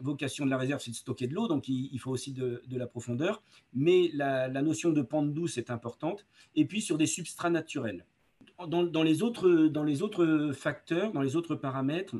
vocation 0.00 0.46
de 0.46 0.50
la 0.50 0.58
réserve, 0.58 0.80
c'est 0.80 0.90
de 0.90 0.96
stocker 0.96 1.26
de 1.26 1.34
l'eau, 1.34 1.48
donc 1.48 1.68
il, 1.68 1.98
faut 1.98 2.10
aussi 2.10 2.32
de, 2.32 2.62
la 2.70 2.86
profondeur, 2.86 3.42
mais 3.74 4.10
la, 4.14 4.48
notion 4.62 4.90
de 4.90 5.02
pente 5.02 5.34
douce 5.34 5.58
est 5.58 5.70
importante, 5.70 6.26
et 6.54 6.64
puis 6.64 6.80
sur 6.80 6.96
des 6.96 7.06
substrats 7.06 7.50
naturels 7.50 8.06
dans, 8.66 9.02
les 9.02 9.22
autres, 9.22 9.68
dans 9.68 9.84
les 9.84 10.02
autres 10.02 10.52
facteurs, 10.52 11.12
dans 11.12 11.20
les 11.20 11.36
autres 11.36 11.54
paramètres, 11.54 12.16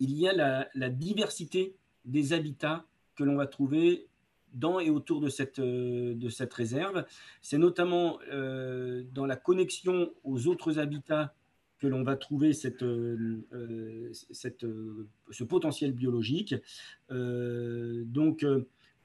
il 0.00 0.12
y 0.12 0.28
a 0.28 0.68
la, 0.74 0.90
diversité 0.90 1.74
des 2.04 2.32
habitats 2.32 2.84
que 3.16 3.24
l'on 3.24 3.36
va 3.36 3.46
trouver 3.46 4.06
dans 4.52 4.78
et 4.78 4.90
autour 4.90 5.20
de 5.20 5.28
cette, 5.28 5.60
de 5.60 6.28
cette 6.28 6.52
réserve. 6.52 7.04
C'est 7.42 7.58
notamment 7.58 8.18
dans 8.30 9.26
la 9.26 9.36
connexion 9.36 10.12
aux 10.22 10.46
autres 10.46 10.78
habitats 10.78 11.34
que 11.78 11.86
l'on 11.86 12.02
va 12.02 12.16
trouver 12.16 12.52
cette, 12.52 12.84
cette, 14.30 14.66
ce 15.30 15.44
potentiel 15.44 15.92
biologique. 15.92 16.54
donc, 17.10 18.44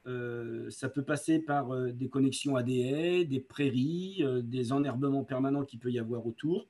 euh, 0.10 0.70
ça 0.72 0.90
peut 0.90 1.04
passer 1.04 1.40
par 1.40 1.72
euh, 1.72 1.92
des 1.92 2.10
connexions 2.10 2.56
à 2.56 2.64
des 2.64 2.80
haies, 2.80 3.26
des 3.26 3.40
prairies, 3.40 4.18
euh, 4.22 4.42
des 4.42 4.72
enherbements 4.72 5.24
permanents 5.24 5.64
qu'il 5.64 5.80
peut 5.80 5.92
y 5.92 6.00
avoir 6.00 6.26
autour. 6.26 6.68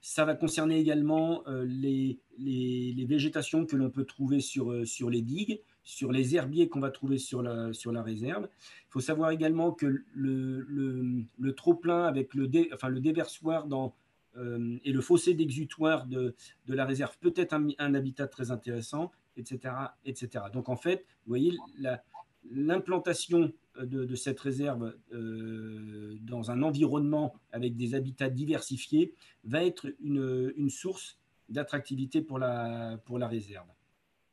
Ça 0.00 0.24
va 0.24 0.34
concerner 0.34 0.80
également 0.80 1.44
les, 1.64 2.18
les, 2.36 3.04
végétations 3.04 3.66
que 3.66 3.76
l'on 3.76 3.88
peut 3.88 4.04
trouver 4.04 4.40
sur, 4.40 4.84
sur 4.84 5.10
les 5.10 5.22
digues, 5.22 5.60
sur 5.84 6.10
les 6.10 6.34
herbiers 6.34 6.68
qu'on 6.68 6.80
va 6.80 6.90
trouver 6.90 7.18
sur 7.18 7.40
la, 7.40 7.72
sur 7.72 7.92
la 7.92 8.02
réserve. 8.02 8.48
Il 8.88 8.90
faut 8.90 9.00
savoir 9.00 9.30
également 9.30 9.70
que 9.70 9.86
le, 9.86 10.60
le, 10.60 11.24
le 11.38 11.54
trop-plein 11.54 12.04
avec 12.04 12.34
le, 12.34 12.50
enfin, 12.74 12.88
le 12.88 12.98
déversoir 12.98 13.68
dans, 13.68 13.94
et 14.36 14.92
le 14.92 15.00
fossé 15.00 15.34
d'exutoire 15.34 16.06
de, 16.06 16.34
de, 16.66 16.74
la 16.74 16.84
réserve 16.84 17.16
peut 17.20 17.34
être 17.36 17.52
un, 17.52 17.68
un, 17.78 17.94
habitat 17.94 18.26
très 18.26 18.50
intéressant, 18.50 19.12
etc., 19.36 19.72
etc. 20.04 20.46
Donc 20.52 20.68
en 20.68 20.76
fait, 20.76 21.06
vous 21.26 21.30
voyez, 21.30 21.56
la, 21.78 22.02
l'implantation 22.50 23.52
de, 23.80 24.14
cette 24.14 24.40
réserve 24.40 24.94
euh, 25.12 26.16
dans 26.22 26.50
un 26.50 26.62
environnement 26.62 27.34
avec 27.52 27.76
des 27.76 27.94
habitats 27.94 28.28
diversifiés 28.28 29.14
va 29.44 29.64
être 29.64 29.86
une, 30.02 30.68
source 30.68 31.18
d'attractivité 31.48 32.20
pour 32.20 32.38
la, 32.38 32.98
réserve. 33.08 33.66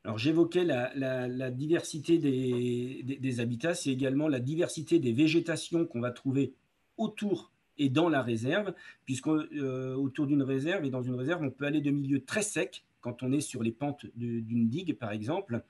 Alors 0.04 0.18
j'évoquais 0.18 0.64
la, 0.64 1.50
diversité 1.50 2.18
des, 2.18 3.40
habitats, 3.40 3.74
c'est 3.74 3.90
également 3.90 4.28
la 4.28 4.40
diversité 4.40 4.98
des 4.98 5.12
végétations 5.12 5.86
qu'on 5.86 6.00
va 6.00 6.10
trouver 6.10 6.52
autour 6.96 7.50
et 7.78 7.88
dans 7.88 8.10
la 8.10 8.20
réserve, 8.22 8.74
puisqu'autour 9.06 10.24
euh, 10.24 10.26
d'une 10.26 10.42
réserve 10.42 10.84
et 10.84 10.90
dans 10.90 11.02
une 11.02 11.14
réserve, 11.14 11.42
on 11.42 11.50
peut 11.50 11.64
aller 11.64 11.80
de 11.80 11.90
milieux 11.90 12.22
très 12.22 12.42
secs, 12.42 12.84
quand 13.00 13.22
on 13.22 13.32
est 13.32 13.40
sur 13.40 13.62
les 13.62 13.72
pentes 13.72 14.04
d'une 14.16 14.68
digue 14.68 14.94
par 14.98 15.12
exemple, 15.12 15.54
euh, 15.54 15.60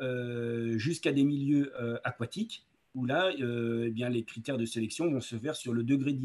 jusqu'à 0.00 1.12
des 1.12 1.24
milieux 1.24 1.72
euh, 1.80 1.98
aquatiques, 2.04 2.64
où 2.94 3.06
là, 3.06 3.32
euh, 3.40 3.86
eh 3.86 3.90
bien, 3.90 4.08
les 4.08 4.22
critères 4.22 4.56
de 4.56 4.64
sélection 4.64 5.10
vont 5.10 5.20
se 5.20 5.36
faire 5.36 5.56
sur 5.56 5.72
le 5.72 5.82
degré 5.82 6.16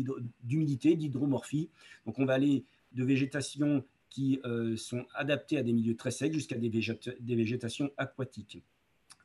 d'humidité, 0.43 0.95
d'hydromorphie. 0.95 1.69
Donc 2.05 2.19
on 2.19 2.25
va 2.25 2.33
aller 2.33 2.63
de 2.93 3.03
végétation 3.03 3.83
qui 4.09 4.41
sont 4.75 5.05
adaptées 5.13 5.57
à 5.57 5.63
des 5.63 5.71
milieux 5.71 5.95
très 5.95 6.09
secs 6.09 6.33
jusqu'à 6.33 6.57
des, 6.57 6.69
végétations 7.35 7.91
aquatiques, 7.97 8.63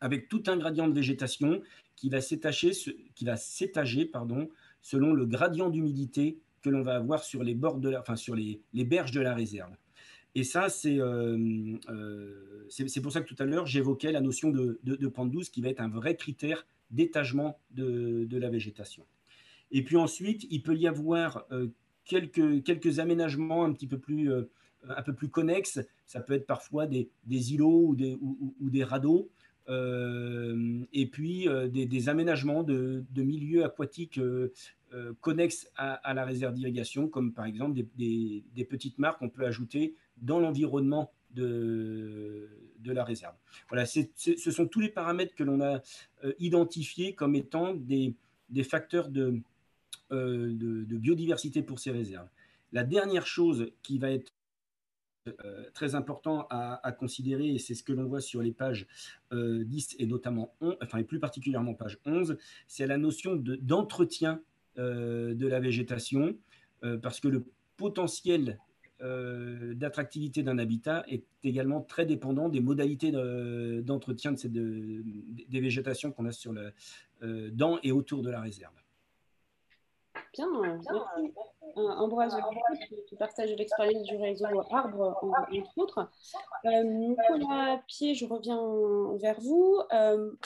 avec 0.01 0.29
tout 0.29 0.43
un 0.47 0.59
gradient 0.59 0.89
de 0.89 0.93
végétation 0.93 1.63
qui 1.97 2.11
va 2.11 2.21
s'étager, 2.21 4.05
pardon, 4.05 4.51
selon 4.83 5.15
le 5.15 5.25
gradient 5.25 5.71
d'humidité 5.71 6.39
que 6.61 6.69
l'on 6.69 6.83
va 6.83 6.97
avoir 6.97 7.25
sur 7.25 7.43
les 7.43 7.55
bords 7.55 7.79
de 7.79 7.89
la, 7.89 8.01
enfin, 8.01 8.17
sur 8.17 8.35
les 8.35 8.61
berges 8.75 9.13
de 9.13 9.21
la 9.21 9.35
réserve. 9.35 9.75
Et 10.35 10.43
ça, 10.43 10.67
euh, 10.87 11.79
euh, 11.89 12.67
c'est 12.69 13.01
pour 13.01 13.13
ça 13.13 13.21
que 13.21 13.33
tout 13.33 13.41
à 13.41 13.45
l'heure, 13.45 13.67
j'évoquais 13.67 14.11
la 14.11 14.21
notion 14.21 14.51
de, 14.51 14.81
de, 14.83 15.09
pente 15.09 15.31
douce 15.31 15.49
qui 15.49 15.63
va 15.63 15.69
être 15.69 15.81
un 15.81 15.89
vrai 15.89 16.17
critère 16.17 16.67
d'étagement 16.91 17.59
de, 17.71 18.25
de, 18.25 18.39
la 18.39 18.51
végétation. 18.51 19.07
Et 19.71 19.85
puis 19.85 19.97
ensuite, 19.97 20.47
il 20.51 20.63
peut 20.63 20.77
y 20.77 20.89
avoir 20.89 21.47
euh, 21.53 21.69
quelques, 22.05 22.65
quelques 22.65 22.99
aménagements 22.99 23.65
un 23.65 23.73
petit 23.73 23.87
peu 23.87 23.99
plus, 23.99 24.31
un 24.89 25.03
peu 25.03 25.13
plus 25.13 25.29
connexes. 25.29 25.79
Ça 26.07 26.21
peut 26.21 26.35
être 26.35 26.47
parfois 26.47 26.87
des, 26.87 27.09
des 27.27 27.55
îlots 27.55 27.87
ou 27.87 27.95
des, 27.95 28.19
ou, 28.21 28.71
des 28.71 28.83
radeaux. 28.83 29.31
et 29.69 31.07
puis 31.13 31.47
des, 31.71 31.87
des, 31.87 32.09
aménagements 32.09 32.65
de, 32.65 33.05
de, 33.09 33.23
milieux 33.23 33.65
aquatiques 33.65 34.21
connexes 35.21 35.71
à, 35.77 35.95
à, 35.95 36.13
la 36.13 36.25
réserve 36.25 36.55
d'irrigation, 36.55 37.09
comme 37.09 37.33
par 37.33 37.47
exemple 37.47 37.81
des, 37.97 38.45
des, 38.55 38.65
petites 38.65 38.99
marques 38.99 39.21
qu'on 39.21 39.31
peut 39.31 39.47
ajouter 39.47 39.95
dans 40.19 40.41
l'environnement 40.41 41.13
de, 41.35 42.49
de, 42.79 42.93
la 42.93 43.05
réserve. 43.05 43.35
Voilà, 43.69 43.87
ce 43.87 44.51
sont 44.51 44.67
tous 44.67 44.81
les 44.81 44.89
paramètres 44.89 45.35
que 45.35 45.43
l'on 45.43 45.61
a 45.61 45.83
euh, 46.25 46.33
identifiés 46.39 47.15
comme 47.15 47.35
étant 47.35 47.75
des, 47.75 48.15
des 48.51 48.65
facteurs 48.65 49.09
de, 49.09 49.41
euh, 50.13 50.55
de, 50.55 50.97
biodiversité 50.97 51.63
pour 51.63 51.79
ces 51.79 51.91
réserves. 51.91 52.29
La 52.73 52.85
dernière 52.85 53.27
chose 53.27 53.73
qui 53.83 53.99
va 53.99 54.11
être 54.11 54.33
euh, 55.27 55.71
très 55.73 55.95
important 55.95 56.47
à, 56.51 56.93
considérer, 56.93 57.55
et 57.55 57.59
c'est 57.59 57.75
ce 57.75 57.83
que 57.83 57.93
l'on 57.93 58.05
voit 58.05 58.21
sur 58.21 58.43
les 58.43 58.53
pages 58.53 58.87
10 59.33 59.97
et 59.99 60.07
notamment 60.07 60.55
11, 60.61 60.77
enfin 60.83 60.99
et 60.99 61.05
plus 61.05 61.19
particulièrement 61.19 61.75
page 61.75 61.99
11, 62.05 62.37
c'est 62.69 62.87
la 62.87 62.99
notion 62.99 63.35
d'entretien 63.37 64.41
de 64.77 65.47
la 65.47 65.61
végétation, 65.61 66.37
parce 67.01 67.21
que 67.21 67.29
le 67.29 67.47
potentiel 67.77 68.59
euh, 69.03 69.75
d'attractivité 69.75 70.45
d'un 70.45 70.57
habitat 70.57 71.05
est 71.09 71.25
également 71.43 71.81
très 71.81 72.07
dépendant 72.07 72.49
des 72.49 72.61
modalités 72.61 73.11
d'entretien 73.83 74.33
de, 74.33 75.03
des 75.49 75.61
végétations 75.61 76.13
qu'on 76.13 76.27
a 76.27 76.33
sur 76.33 76.53
le, 76.53 76.73
euh, 77.23 77.51
dans 77.53 77.81
et 77.83 77.91
autour 77.91 78.23
de 78.23 78.31
la 78.31 78.41
réserve. 78.41 78.73
Bien, 80.33 80.47
merci. 80.63 80.89
Ambroise, 81.77 82.37
qui 83.09 83.17
partage 83.17 83.51
l'expérience 83.57 84.05
du 84.05 84.17
réseau 84.17 84.47
Arbre, 84.71 85.19
entre 85.23 85.79
autres. 85.79 86.09
Euh, 86.65 86.85
Nicolas 86.85 87.83
Pied, 87.89 88.15
je 88.15 88.27
reviens 88.27 88.61
vers 89.21 89.41
vous. 89.41 89.81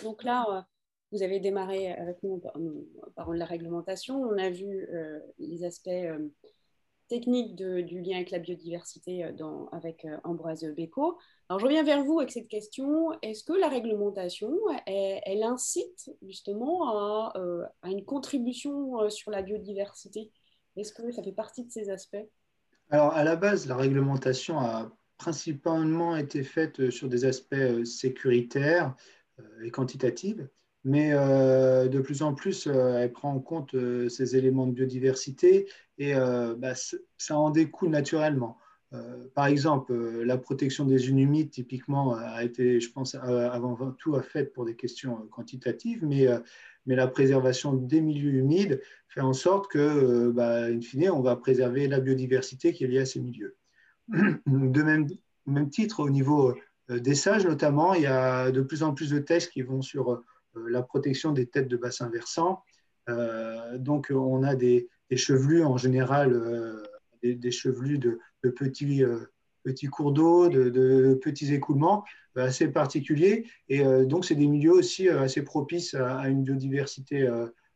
donc 0.03 0.25
là, 0.25 0.67
vous 1.13 1.23
avez 1.23 1.39
démarré 1.39 1.93
avec 1.93 2.23
nous 2.23 2.41
en 2.55 3.11
parlant 3.15 3.35
de 3.35 3.39
la 3.39 3.45
réglementation. 3.45 4.23
On 4.23 4.39
a 4.39 4.49
vu 4.49 4.89
les 5.39 5.65
aspects 5.65 5.91
technique 7.09 7.57
du 7.57 8.01
lien 8.01 8.17
avec 8.17 8.31
la 8.31 8.39
biodiversité 8.39 9.25
euh, 9.25 9.65
avec 9.73 10.05
euh, 10.05 10.17
Ambroise 10.25 10.65
Beco. 10.77 11.19
Alors, 11.49 11.59
je 11.59 11.65
reviens 11.65 11.83
vers 11.83 12.05
vous 12.05 12.21
avec 12.21 12.31
cette 12.31 12.49
question. 12.49 13.13
Est-ce 13.23 13.43
que 13.43 13.55
la 13.55 13.69
réglementation, 13.69 14.53
elle, 14.87 15.43
incite 15.43 16.11
justement 16.23 17.35
euh, 17.37 17.65
à, 17.83 17.91
une 17.91 18.05
contribution 18.05 19.09
sur 19.11 19.31
la 19.31 19.43
biodiversité? 19.43 20.31
Est-ce 20.77 20.93
que 20.93 21.11
ça 21.11 21.23
fait 21.23 21.33
partie 21.33 21.65
de 21.65 21.71
ces 21.71 21.91
aspects? 21.91 22.29
Alors, 22.91 23.13
à 23.15 23.25
la 23.25 23.37
base, 23.37 23.67
la 23.67 23.77
réglementation 23.77 24.59
a 24.61 24.93
principalement 25.17 26.17
été 26.17 26.45
faite 26.45 26.91
sur 26.91 27.09
des 27.09 27.25
aspects 27.25 27.85
sécuritaires 27.85 28.95
et 29.65 29.71
quantitatifs 29.71 30.41
mais 30.85 31.11
euh, 31.13 31.89
de 31.89 32.01
plus 32.01 32.23
en 32.23 32.35
plus, 32.35 32.67
euh, 32.67 32.99
elle 32.99 33.13
prend 33.13 33.33
en 33.33 33.41
compte 33.41 33.75
euh, 33.75 34.09
ces 34.09 34.37
éléments 34.37 34.67
de 34.67 34.73
biodiversité 34.73 35.69
et 35.99 36.15
bah, 36.15 36.75
ça 37.17 37.37
en 37.37 37.51
découle 37.51 37.91
naturellement. 37.91 38.57
par 39.35 39.47
exemple, 39.47 39.93
la 40.23 40.39
protection 40.39 40.85
des 40.85 40.99
zones 40.99 41.19
humides, 41.19 41.51
typiquement, 41.51 42.15
a 42.15 42.45
été, 42.45 42.81
je 42.81 42.93
pense, 42.93 43.17
avant 43.17 43.75
tout 43.99 44.15
faite 44.21 44.53
pour 44.53 44.65
des 44.65 44.77
questions 44.77 45.27
quantitatives, 45.33 46.07
mais, 46.07 46.29
mais 46.87 46.95
la 46.95 47.09
préservation 47.09 47.73
des 47.73 48.01
milieux 48.01 48.31
humides 48.31 48.81
fait 49.09 49.23
en 49.23 49.33
sorte 49.33 49.67
que, 49.67 50.31
bah, 50.31 50.67
in 50.67 50.81
fine, 50.81 51.11
on 51.11 51.21
va 51.21 51.35
préserver 51.35 51.89
la 51.89 51.99
biodiversité 51.99 52.73
qui 52.73 52.85
est 52.85 52.87
liée 52.87 53.01
à 53.01 53.07
ces 53.07 53.19
milieux. 53.19 53.57
De 54.47 54.83
même, 54.85 55.09
même 55.47 55.69
titre, 55.69 55.99
au 55.99 56.11
niveau 56.11 56.55
des 56.89 57.17
sages 57.17 57.45
notamment, 57.45 57.93
il 57.95 58.03
y 58.03 58.07
a 58.07 58.53
de 58.53 58.63
plus 58.63 58.85
en 58.85 58.95
plus 58.95 59.11
de 59.11 59.19
textes 59.19 59.51
qui 59.51 59.63
vont 59.63 59.83
sur 59.83 60.23
la 60.69 60.83
protection 60.83 61.33
des 61.33 61.47
têtes 61.47 61.69
de 61.69 61.77
bassin 61.77 62.09
versant. 62.11 62.63
Euh, 63.09 63.79
donc, 63.79 64.13
on 64.15 64.43
a 64.43 64.55
des, 64.55 64.89
chevelus 65.15 65.65
en 65.65 65.77
général, 65.77 66.33
euh, 66.33 66.83
des, 67.23 67.51
chevelus 67.51 67.99
de, 67.99 68.19
petits, 68.43 69.03
petits 69.65 69.87
cours 69.87 70.13
d'eau, 70.13 70.49
de, 70.49 71.19
petits 71.23 71.53
écoulements 71.53 72.05
assez 72.37 72.69
particuliers. 72.69 73.47
Et 73.69 73.83
donc, 74.05 74.25
c'est 74.25 74.35
des 74.35 74.47
milieux 74.47 74.73
aussi 74.73 75.09
assez 75.09 75.43
propices 75.43 75.95
à, 75.95 76.29
une 76.29 76.45
biodiversité 76.45 77.29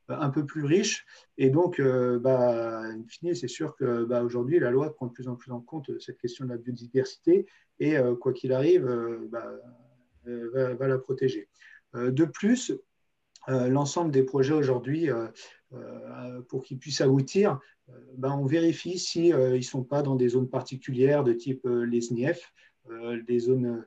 un 0.08 0.30
peu 0.30 0.44
plus 0.44 0.64
riche. 0.64 1.04
Et 1.38 1.50
donc, 1.50 1.80
bah, 1.80 2.82
in 2.82 3.02
fine, 3.08 3.34
c'est 3.34 3.48
sûr 3.48 3.74
que 3.76 4.04
bah, 4.04 4.22
aujourd'hui, 4.22 4.60
la 4.60 4.70
loi 4.70 4.94
prend 4.94 5.06
de 5.06 5.12
plus 5.12 5.28
en 5.28 5.36
plus 5.36 5.50
en 5.50 5.60
compte 5.60 5.90
cette 5.98 6.18
question 6.18 6.44
de 6.44 6.50
la 6.50 6.58
biodiversité 6.58 7.46
et, 7.80 7.96
quoi 8.20 8.32
qu'il 8.32 8.52
arrive, 8.52 8.86
bah, 9.30 9.50
va, 10.24 10.86
la 10.86 10.98
protéger. 10.98 11.48
Euh, 11.94 12.10
de 12.10 12.24
plus, 12.24 12.72
euh, 13.48 13.68
l'ensemble 13.68 14.10
des 14.10 14.22
projets 14.22 14.54
aujourd'hui, 14.54 15.10
euh, 15.10 16.42
pour 16.48 16.64
qu'ils 16.64 16.78
puissent 16.78 17.00
aboutir, 17.00 17.58
ben, 18.16 18.32
on 18.32 18.44
vérifie 18.44 18.98
s'ils 18.98 19.34
ne 19.34 19.60
sont 19.60 19.84
pas 19.84 20.02
dans 20.02 20.16
des 20.16 20.28
zones 20.28 20.48
particulières 20.48 21.24
de 21.24 21.32
type 21.32 21.66
les 21.66 22.00
SNIEF, 22.00 22.52
des 23.26 23.38
zones 23.38 23.84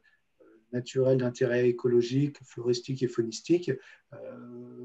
naturelles 0.73 1.19
d'intérêt 1.19 1.69
écologique, 1.69 2.37
floristique 2.43 3.03
et 3.03 3.07
faunistique. 3.07 3.71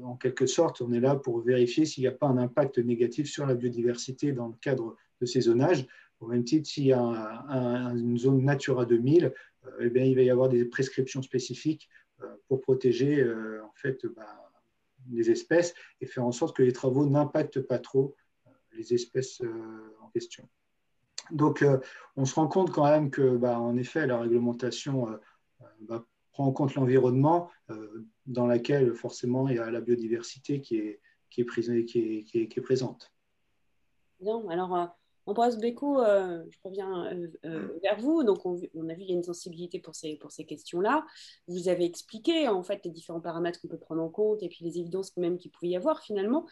en 0.03 0.15
quelque 0.15 0.45
sorte, 0.45 0.81
on 0.81 0.91
est 0.93 0.99
là 0.99 1.15
pour 1.15 1.41
vérifier 1.41 1.85
s'il 1.85 2.03
n'y 2.03 2.07
a 2.07 2.11
pas 2.11 2.27
un 2.27 2.37
impact 2.37 2.77
négatif 2.77 3.27
sur 3.27 3.45
la 3.45 3.55
biodiversité 3.55 4.31
dans 4.31 4.47
le 4.47 4.55
cadre 4.61 4.95
de 5.19 5.25
ces 5.25 5.41
zonages. 5.41 5.87
Au 6.19 6.27
même 6.27 6.43
titre, 6.43 6.69
s'il 6.69 6.85
y 6.85 6.93
a 6.93 7.03
une 7.95 8.17
zone 8.17 8.43
Natura 8.43 8.85
2000, 8.85 9.33
eh 9.79 9.89
bien, 9.89 10.05
il 10.05 10.15
va 10.15 10.21
y 10.21 10.29
avoir 10.29 10.49
des 10.49 10.65
prescriptions 10.65 11.21
spécifiques 11.21 11.89
pour 12.47 12.61
protéger 12.61 13.23
en 13.61 13.73
fait, 13.75 14.05
bah, 14.07 14.51
les 15.09 15.31
espèces 15.31 15.73
et 15.99 16.05
faire 16.05 16.25
en 16.25 16.31
sorte 16.31 16.55
que 16.55 16.63
les 16.63 16.73
travaux 16.73 17.05
n'impactent 17.05 17.61
pas 17.61 17.79
trop 17.79 18.15
les 18.73 18.93
espèces 18.93 19.41
en 20.01 20.09
question. 20.09 20.47
Donc, 21.31 21.65
on 22.15 22.25
se 22.25 22.35
rend 22.35 22.47
compte 22.47 22.71
quand 22.71 22.85
même 22.85 23.09
que, 23.11 23.35
bah, 23.37 23.59
en 23.59 23.77
effet, 23.77 24.07
la 24.07 24.19
réglementation 24.19 25.19
bah, 25.81 26.05
prend 26.31 26.45
en 26.45 26.51
compte 26.51 26.75
l'environnement 26.75 27.49
dans 28.25 28.47
laquelle 28.47 28.93
forcément 28.95 29.49
il 29.49 29.55
y 29.55 29.59
a 29.59 29.69
la 29.69 29.81
biodiversité 29.81 30.61
qui 30.61 30.77
est, 30.77 30.99
qui 31.29 31.41
est, 31.41 32.61
présente. 32.61 33.11
Bien, 34.19 34.41
alors 34.49 34.95
Ambroise 35.27 35.57
Béco, 35.59 36.01
euh, 36.01 36.43
je 36.49 36.57
reviens 36.63 37.05
euh, 37.13 37.27
euh, 37.45 37.79
vers 37.83 37.99
vous. 37.99 38.23
Donc, 38.23 38.45
on, 38.45 38.55
a 38.55 38.93
vu 38.93 39.01
qu'il 39.01 39.09
y 39.09 39.13
a 39.13 39.15
une 39.15 39.23
sensibilité 39.23 39.79
pour 39.79 39.95
ces, 39.95 40.15
pour 40.15 40.31
ces 40.31 40.45
questions-là. 40.45 41.05
Vous 41.47 41.69
avez 41.69 41.85
expliqué, 41.85 42.47
en 42.47 42.63
fait, 42.63 42.83
les 42.85 42.91
différents 42.91 43.21
paramètres 43.21 43.61
qu'on 43.61 43.67
peut 43.67 43.77
prendre 43.77 44.01
en 44.01 44.09
compte 44.09 44.41
et 44.41 44.49
puis 44.49 44.65
les 44.65 44.79
évidences 44.79 45.15
même 45.17 45.37
qu'il 45.37 45.51
pouvait 45.51 45.69
y 45.69 45.75
avoir, 45.75 46.01
finalement. 46.01 46.47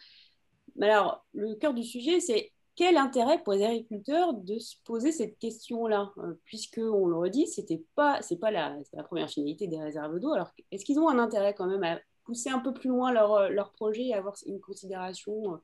Mais 0.76 0.88
alors, 0.88 1.26
le 1.32 1.56
cœur 1.56 1.74
du 1.74 1.82
sujet, 1.82 2.20
c'est 2.20 2.52
quel 2.76 2.96
intérêt 2.96 3.42
pour 3.42 3.54
les 3.54 3.64
agriculteurs 3.64 4.34
de 4.34 4.58
se 4.58 4.76
poser 4.84 5.10
cette 5.10 5.36
question-là 5.38 6.12
Puisque, 6.44 6.78
on 6.78 7.06
le 7.06 7.16
redit, 7.16 7.48
ce 7.48 7.60
n'est 7.68 7.82
pas, 7.96 8.20
pas 8.40 8.50
la, 8.52 8.78
la, 8.92 9.02
première 9.02 9.28
finalité 9.28 9.66
des 9.66 9.80
réserves 9.80 10.20
d'eau. 10.20 10.32
Alors, 10.32 10.52
est-ce 10.70 10.84
qu'ils 10.84 11.00
ont 11.00 11.08
un 11.08 11.18
intérêt 11.18 11.54
quand 11.54 11.66
même 11.66 11.82
à 11.82 11.98
pousser 12.24 12.50
un 12.50 12.60
peu 12.60 12.72
plus 12.72 12.88
loin 12.88 13.12
leur, 13.12 13.50
leur 13.50 13.72
projet 13.72 14.04
et 14.04 14.14
avoir 14.14 14.36
une 14.46 14.60
considération 14.60 15.60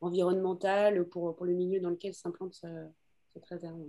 environnementale 0.00 1.04
pour, 1.08 1.34
pour 1.36 1.46
le 1.46 1.52
milieu 1.54 1.80
dans 1.80 1.90
lequel 1.90 2.14
s'implante 2.14 2.54
cette 2.54 3.44
réserve 3.46 3.80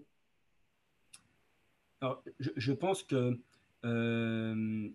Alors, 2.02 2.24
je, 2.39 2.72
pense 2.72 3.04
que 3.04 3.39
euh, 3.86 4.89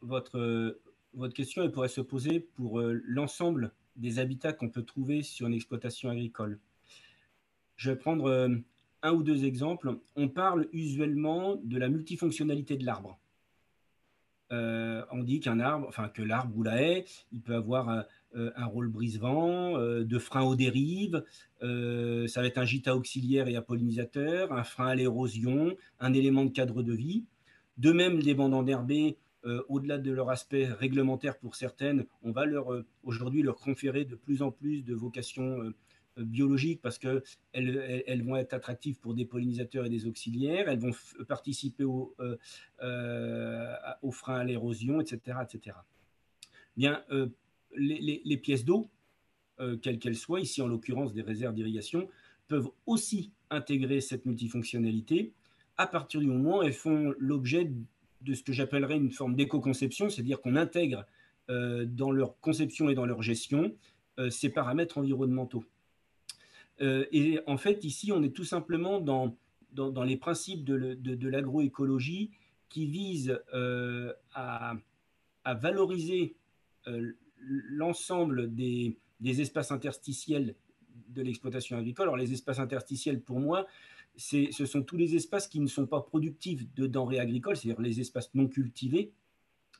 votre, 0.00 0.78
votre 1.14 1.34
question 1.34 1.68
pourrait 1.70 1.88
se 1.88 2.00
poser 2.00 2.40
pour 2.40 2.80
euh, 2.80 3.00
l'ensemble 3.04 3.72
des 3.96 4.18
habitats 4.18 4.52
qu'on 4.52 4.68
peut 4.68 4.82
trouver 4.82 5.22
sur 5.22 5.46
une 5.46 5.54
exploitation 5.54 6.10
agricole. 6.10 6.58
Je 7.76 7.90
vais 7.90 7.96
prendre 7.96 8.26
euh, 8.26 8.48
un 9.02 9.12
ou 9.12 9.22
deux 9.22 9.44
exemples. 9.44 9.98
On 10.16 10.28
parle 10.28 10.68
usuellement 10.72 11.56
de 11.62 11.78
la 11.78 11.88
multifonctionnalité 11.88 12.76
de 12.76 12.84
l'arbre. 12.84 13.18
on 14.50 15.22
dit 15.22 15.40
qu'un 15.40 15.60
arbre, 15.60 15.86
enfin 15.88 16.08
que 16.08 16.22
l'arbre 16.22 16.56
ou 16.56 16.62
la 16.62 16.80
haie, 16.80 17.04
il 17.32 17.40
peut 17.40 17.54
avoir 17.54 17.88
euh, 17.88 18.02
un 18.56 18.66
rôle 18.66 18.88
brise-vent, 18.88 19.78
euh, 19.78 20.04
de 20.04 20.18
frein 20.18 20.42
aux 20.42 20.56
dérives, 20.56 21.24
euh, 21.62 22.26
ça 22.26 22.40
va 22.40 22.46
être 22.46 22.58
un 22.58 22.64
gîte 22.64 22.88
auxiliaire 22.88 23.48
et 23.48 23.56
à 23.56 23.62
pollinisateur, 23.62 24.52
un 24.52 24.64
frein 24.64 24.88
à 24.88 24.94
l'érosion, 24.94 25.76
un 26.00 26.12
élément 26.12 26.44
de 26.44 26.50
cadre 26.50 26.82
de 26.82 26.92
vie. 26.92 27.24
De 27.78 27.92
même, 27.92 28.18
les 28.18 28.34
bandes 28.34 28.54
enherbées, 28.54 29.16
au-delà 29.68 29.98
de 29.98 30.10
leur 30.10 30.30
aspect 30.30 30.64
réglementaire 30.64 31.36
pour 31.36 31.54
certaines, 31.54 32.06
on 32.22 32.32
va 32.32 32.46
leur 32.46 32.82
aujourd'hui 33.02 33.42
leur 33.42 33.56
conférer 33.56 34.06
de 34.06 34.14
plus 34.14 34.40
en 34.40 34.50
plus 34.50 34.82
de 34.82 34.94
vocations 34.94 35.58
biologiques 36.16 36.80
parce 36.80 36.98
qu'elles 36.98 37.22
elles, 37.52 38.22
vont 38.22 38.36
être 38.36 38.54
attractives 38.54 38.98
pour 39.00 39.12
des 39.12 39.26
pollinisateurs 39.26 39.84
et 39.84 39.90
des 39.90 40.06
auxiliaires, 40.06 40.70
elles 40.70 40.78
vont 40.78 40.92
participer 41.28 41.84
au, 41.84 42.16
au 44.00 44.10
frein 44.12 44.36
à 44.36 44.44
l'érosion, 44.44 45.02
etc., 45.02 45.36
etc. 45.42 45.76
Bien, 46.78 47.04
les, 47.76 48.36
pièces 48.36 48.64
d'eau, 48.64 48.88
euh, 49.60 49.76
quelles 49.76 49.98
qu'elles 49.98 50.16
soient, 50.16 50.40
ici 50.40 50.62
en 50.62 50.66
l'occurrence 50.66 51.12
des 51.12 51.22
réserves 51.22 51.54
d'irrigation, 51.54 52.08
peuvent 52.48 52.68
aussi 52.86 53.30
intégrer 53.50 54.00
cette 54.00 54.26
multifonctionnalité 54.26 55.32
à 55.76 55.86
partir 55.86 56.20
du 56.20 56.26
moment 56.26 56.58
où 56.58 56.62
elles 56.62 56.72
font 56.72 57.14
l'objet 57.18 57.70
de 58.20 58.34
ce 58.34 58.42
que 58.42 58.52
j'appellerais 58.52 58.96
une 58.96 59.10
forme 59.10 59.34
d'éco-conception, 59.34 60.08
c'est-à-dire 60.08 60.40
qu'on 60.40 60.56
intègre 60.56 61.04
euh, 61.50 61.84
dans 61.84 62.10
leur 62.10 62.38
conception 62.40 62.88
et 62.88 62.94
dans 62.94 63.06
leur 63.06 63.22
gestion 63.22 63.74
euh, 64.18 64.30
ces 64.30 64.48
paramètres 64.48 64.98
environnementaux. 64.98 65.64
et 66.80 67.40
en 67.46 67.56
fait, 67.56 67.84
ici, 67.84 68.12
on 68.12 68.22
est 68.22 68.34
tout 68.34 68.44
simplement 68.44 69.00
dans, 69.00 69.36
les 70.04 70.16
principes 70.16 70.64
de, 70.64 71.28
l'agroécologie 71.28 72.30
qui 72.68 72.86
visent 72.86 73.40
à, 74.32 74.74
à, 75.44 75.54
valoriser 75.54 76.34
l'ensemble 77.46 78.54
des, 78.54 78.96
espaces 79.22 79.70
interstitiels 79.70 80.54
de 81.08 81.22
l'exploitation 81.22 81.76
agricole. 81.76 82.04
Alors 82.04 82.16
les 82.16 82.32
espaces 82.32 82.58
interstitiels, 82.58 83.20
pour 83.20 83.40
moi, 83.40 83.66
ce 84.16 84.66
sont 84.66 84.82
tous 84.82 84.96
les 84.96 85.16
espaces 85.16 85.48
qui 85.48 85.60
ne 85.60 85.66
sont 85.66 85.86
pas 85.86 86.00
productifs 86.00 86.66
de 86.74 86.86
denrées 86.86 87.20
agricoles, 87.20 87.56
c'est-à-dire 87.56 87.80
les 87.80 88.00
espaces 88.00 88.30
non 88.34 88.46
cultivés, 88.46 89.12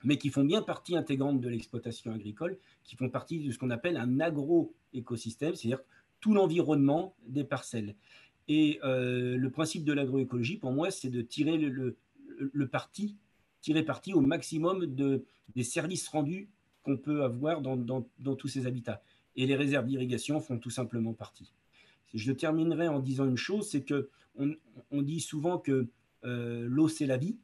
mais 0.03 0.19
qui 0.19 0.29
font 0.29 0.45
bien 0.45 0.63
partie 0.63 0.97
intégrante 0.97 1.41
de 1.41 1.49
l'exploitation 1.49 2.13
agricole, 2.13 2.59
qui 2.85 2.97
font 2.97 3.09
partie 3.09 3.41
de 3.41 3.51
ce 3.51 3.59
qu'on 3.59 3.71
appelle 3.71 3.97
un 3.97 4.21
agro-écosystème, 4.21 5.55
c'est-à-dire 5.55 5.81
tout 6.21 6.35
l'environnement 6.35 7.15
des 7.27 7.45
parcelles. 7.45 7.95
Et 8.49 8.79
euh, 8.85 9.37
le 9.37 9.51
principe 9.51 9.85
de 9.85 9.93
l'agroécologie, 9.93 10.59
pour 10.59 10.73
moi, 10.73 10.91
c'est 10.91 11.09
de 11.09 11.23
tirer 11.23 11.57
le, 11.57 11.97
parti, 12.71 13.17
tirer 13.61 13.83
parti 13.83 14.13
au 14.13 14.21
maximum 14.21 14.87
de, 14.87 15.25
des 15.55 15.63
services 15.63 16.09
rendus 16.09 16.49
qu'on 16.85 16.97
peut 16.97 17.25
avoir 17.25 17.61
dans, 17.61 18.37
tous 18.37 18.49
ces 18.49 18.67
habitats. 18.67 19.03
Et 19.35 19.47
les 19.47 19.57
réserves 19.57 19.87
d'irrigation 19.87 20.41
font 20.41 20.59
tout 20.59 20.71
simplement 20.71 21.13
partie. 21.13 21.53
Je 22.13 22.31
terminerai 22.31 22.87
en 22.87 23.01
disant 23.01 23.27
une 23.27 23.37
chose, 23.37 23.69
c'est 23.69 23.83
que 23.83 24.09
on, 24.37 25.03
dit 25.03 25.21
souvent 25.21 25.59
que 25.59 25.89
euh, 26.25 26.67
l'eau 26.69 26.89
c'est 26.89 27.07
la 27.07 27.17
vie, 27.17 27.37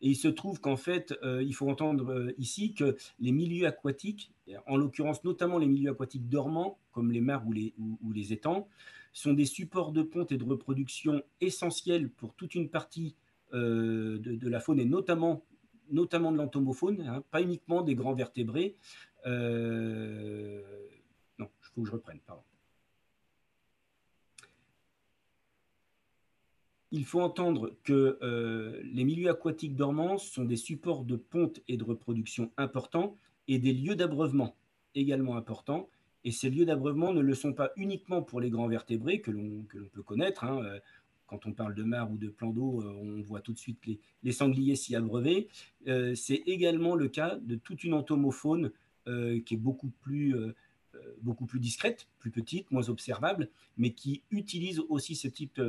et 0.00 0.10
il 0.10 0.16
se 0.16 0.28
trouve 0.28 0.60
qu'en 0.60 0.76
fait, 0.76 1.12
euh, 1.24 1.42
il 1.42 1.54
faut 1.54 1.68
entendre 1.68 2.12
euh, 2.12 2.32
ici 2.38 2.72
que 2.72 2.96
les 3.18 3.32
milieux 3.32 3.66
aquatiques, 3.66 4.32
en 4.66 4.76
l'occurrence 4.76 5.24
notamment 5.24 5.58
les 5.58 5.66
milieux 5.66 5.90
aquatiques 5.90 6.28
dormants, 6.28 6.78
comme 6.92 7.10
les 7.10 7.20
mares 7.20 7.44
ou 7.46 7.52
les, 8.12 8.32
étangs, 8.32 8.68
sont 9.12 9.32
des 9.32 9.44
supports 9.44 9.90
de 9.90 10.02
ponte 10.02 10.30
et 10.30 10.36
de 10.36 10.44
reproduction 10.44 11.22
essentiels 11.40 12.08
pour 12.10 12.34
toute 12.34 12.54
une 12.54 12.68
partie 12.68 13.16
de, 13.52 14.18
de, 14.18 14.48
la 14.48 14.60
faune 14.60 14.78
et 14.78 14.84
notamment 14.84 15.42
notamment 15.90 16.32
de 16.32 16.36
l'entomofaune, 16.36 17.00
hein, 17.02 17.22
pas 17.30 17.42
uniquement 17.42 17.82
des 17.82 17.94
grands 17.94 18.14
vertébrés. 18.14 18.76
Euh, 19.26 20.62
non, 21.38 21.48
il 21.60 21.66
faut 21.66 21.82
que 21.82 21.86
je 21.86 21.92
reprenne, 21.92 22.20
pardon. 22.26 22.42
Il 26.90 27.04
faut 27.04 27.20
entendre 27.20 27.74
que 27.84 28.18
euh, 28.22 28.80
les 28.82 29.04
milieux 29.04 29.28
aquatiques 29.28 29.76
dormants 29.76 30.16
sont 30.16 30.44
des 30.44 30.56
supports 30.56 31.04
de 31.04 31.16
ponte 31.16 31.60
et 31.68 31.76
de 31.76 31.84
reproduction 31.84 32.50
importants 32.56 33.16
et 33.46 33.58
des 33.58 33.74
lieux 33.74 33.94
d'abreuvement 33.94 34.56
également 34.94 35.36
importants. 35.36 35.90
Et 36.24 36.32
ces 36.32 36.50
lieux 36.50 36.64
d'abreuvement 36.64 37.12
ne 37.12 37.20
le 37.20 37.34
sont 37.34 37.52
pas 37.52 37.70
uniquement 37.76 38.22
pour 38.22 38.40
les 38.40 38.50
grands 38.50 38.68
vertébrés 38.68 39.20
que 39.20 39.30
l'on 39.30 39.64
peut 39.92 40.02
connaître. 40.02 40.44
Hein, 40.44 40.62
euh, 40.64 40.80
quand 41.28 41.46
on 41.46 41.52
parle 41.52 41.74
de 41.74 41.84
mares 41.84 42.10
ou 42.10 42.16
de 42.16 42.28
plans 42.28 42.50
d'eau, 42.50 42.80
euh, 42.82 42.90
on 42.90 43.22
voit 43.22 43.40
tout 43.40 43.52
de 43.52 43.58
suite 43.58 43.78
les, 44.24 44.32
sangliers 44.32 44.74
s'y 44.74 44.96
abreuver. 44.96 45.48
Euh, 45.86 46.14
c'est 46.14 46.42
également 46.46 46.96
le 46.96 47.08
cas 47.08 47.36
de 47.36 47.54
toute 47.54 47.84
une 47.84 47.94
entomofaune 47.94 48.72
euh, 49.06 49.40
qui 49.40 49.54
est 49.54 49.58
beaucoup 49.58 49.90
plus, 50.00 50.34
discrète, 51.54 52.08
plus 52.18 52.30
petite, 52.30 52.70
moins 52.70 52.88
observable, 52.88 53.48
mais 53.76 53.92
qui 53.92 54.22
utilise 54.30 54.80
aussi 54.88 55.14
ce 55.14 55.28
type, 55.28 55.60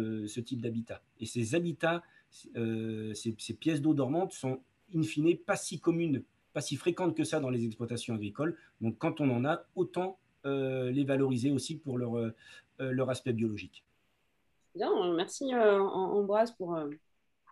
type 0.46 0.62
d'habitat. 0.62 1.04
Et 1.20 1.26
ces 1.26 1.54
habitats, 1.56 2.04
ces, 2.32 3.36
ces, 3.38 3.54
pièces 3.54 3.82
d'eau 3.82 3.94
dormantes 3.94 4.34
sont 4.34 4.62
in 4.96 5.04
fine 5.04 5.38
pas 5.38 5.56
si 5.56 5.80
communes, 5.80 6.24
pas 6.54 6.62
si 6.62 6.78
fréquentes 6.78 7.16
que 7.16 7.24
ça 7.24 7.40
dans 7.40 7.50
les 7.50 7.66
exploitations 7.66 8.16
agricoles. 8.16 8.58
Donc 8.82 8.98
quand 8.98 9.20
on 9.20 9.30
en 9.30 9.46
a, 9.46 9.66
autant 9.76 10.18
les 10.46 11.04
valoriser 11.04 11.52
aussi 11.52 11.76
pour 11.76 11.98
leur 11.98 13.10
aspect 13.10 13.34
biologique. 13.34 13.84
Bien, 14.76 15.14
merci 15.14 15.54
euh, 15.54 15.80
Ambroise 15.82 16.52
pour 16.56 16.76
euh, 16.76 16.90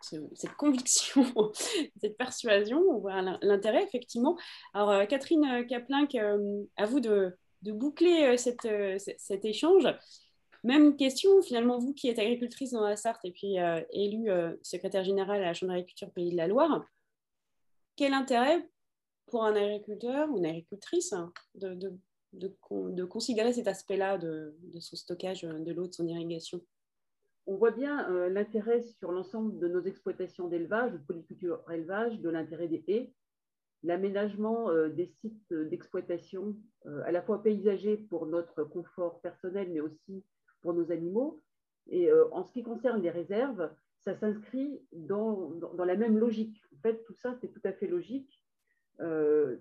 cette 0.01 0.55
conviction, 0.55 1.23
cette 2.01 2.17
persuasion. 2.17 3.03
L'intérêt, 3.41 3.83
effectivement. 3.83 4.37
Alors, 4.73 4.91
euh, 4.91 5.05
Catherine 5.05 5.65
Kaplinck, 5.67 6.15
à 6.15 6.85
vous 6.85 6.99
de, 6.99 7.35
boucler 7.63 8.37
cet 8.37 9.45
échange. 9.45 9.87
Même 10.63 10.95
question, 10.95 11.41
finalement, 11.41 11.79
vous 11.79 11.93
qui 11.93 12.07
êtes 12.07 12.19
agricultrice 12.19 12.71
dans 12.71 12.81
la 12.81 12.95
Sarthe 12.95 13.25
et 13.25 13.31
puis 13.31 13.55
élue 13.91 14.29
secrétaire 14.61 15.03
générale 15.03 15.41
à 15.41 15.47
la 15.47 15.53
Chambre 15.53 15.71
d'agriculture 15.71 16.11
Pays 16.11 16.31
de 16.31 16.37
la 16.37 16.47
Loire, 16.47 16.85
quel 17.95 18.13
intérêt 18.13 18.69
pour 19.25 19.43
un 19.43 19.55
agriculteur 19.55 20.29
ou 20.29 20.37
une 20.37 20.45
agricultrice 20.45 21.13
hein, 21.13 21.33
de, 21.55 23.05
considérer 23.05 23.53
cet 23.53 23.67
aspect-là 23.67 24.17
de 24.17 24.55
son 24.79 24.95
stockage 24.95 25.41
de 25.41 25.73
l'eau, 25.73 25.87
de 25.87 25.93
son 25.93 26.07
irrigation? 26.07 26.61
On 27.47 27.55
voit 27.55 27.71
bien 27.71 28.11
euh, 28.11 28.29
l'intérêt 28.29 28.81
sur 28.81 29.11
l'ensemble 29.11 29.57
de 29.57 29.69
nos 29.69 29.81
exploitations 29.81 30.49
d'élevage, 30.49 30.91
de 30.91 30.97
polyculture 30.97 31.63
élevage, 31.71 32.19
de 32.19 32.29
l'intérêt 32.29 32.67
des 32.67 32.83
haies, 32.87 33.13
l'aménagement 33.83 34.69
euh, 34.69 34.89
des 34.89 35.05
sites 35.05 35.53
d'exploitation, 35.53 36.57
euh, 36.85 37.01
à 37.05 37.11
la 37.11 37.21
fois 37.21 37.41
paysagers 37.41 37.97
pour 38.09 38.25
notre 38.27 38.65
confort 38.65 39.21
personnel, 39.21 39.69
mais 39.71 39.79
aussi 39.79 40.25
pour 40.61 40.73
nos 40.73 40.91
animaux. 40.91 41.41
Et 41.89 42.11
en 42.33 42.43
ce 42.43 42.51
qui 42.51 42.63
concerne 42.63 43.01
les 43.01 43.09
réserves, 43.09 43.71
ça 44.03 44.13
s'inscrit 44.13 44.81
dans, 44.91 45.51
dans, 45.51 45.85
la 45.85 45.95
même 45.95 46.17
logique. 46.17 46.61
En 46.75 46.81
fait, 46.81 47.01
tout 47.05 47.13
ça, 47.13 47.33
c'est 47.39 47.47
tout 47.47 47.61
à 47.63 47.71
fait 47.71 47.87
logique 47.87 48.43
dans 48.99 49.55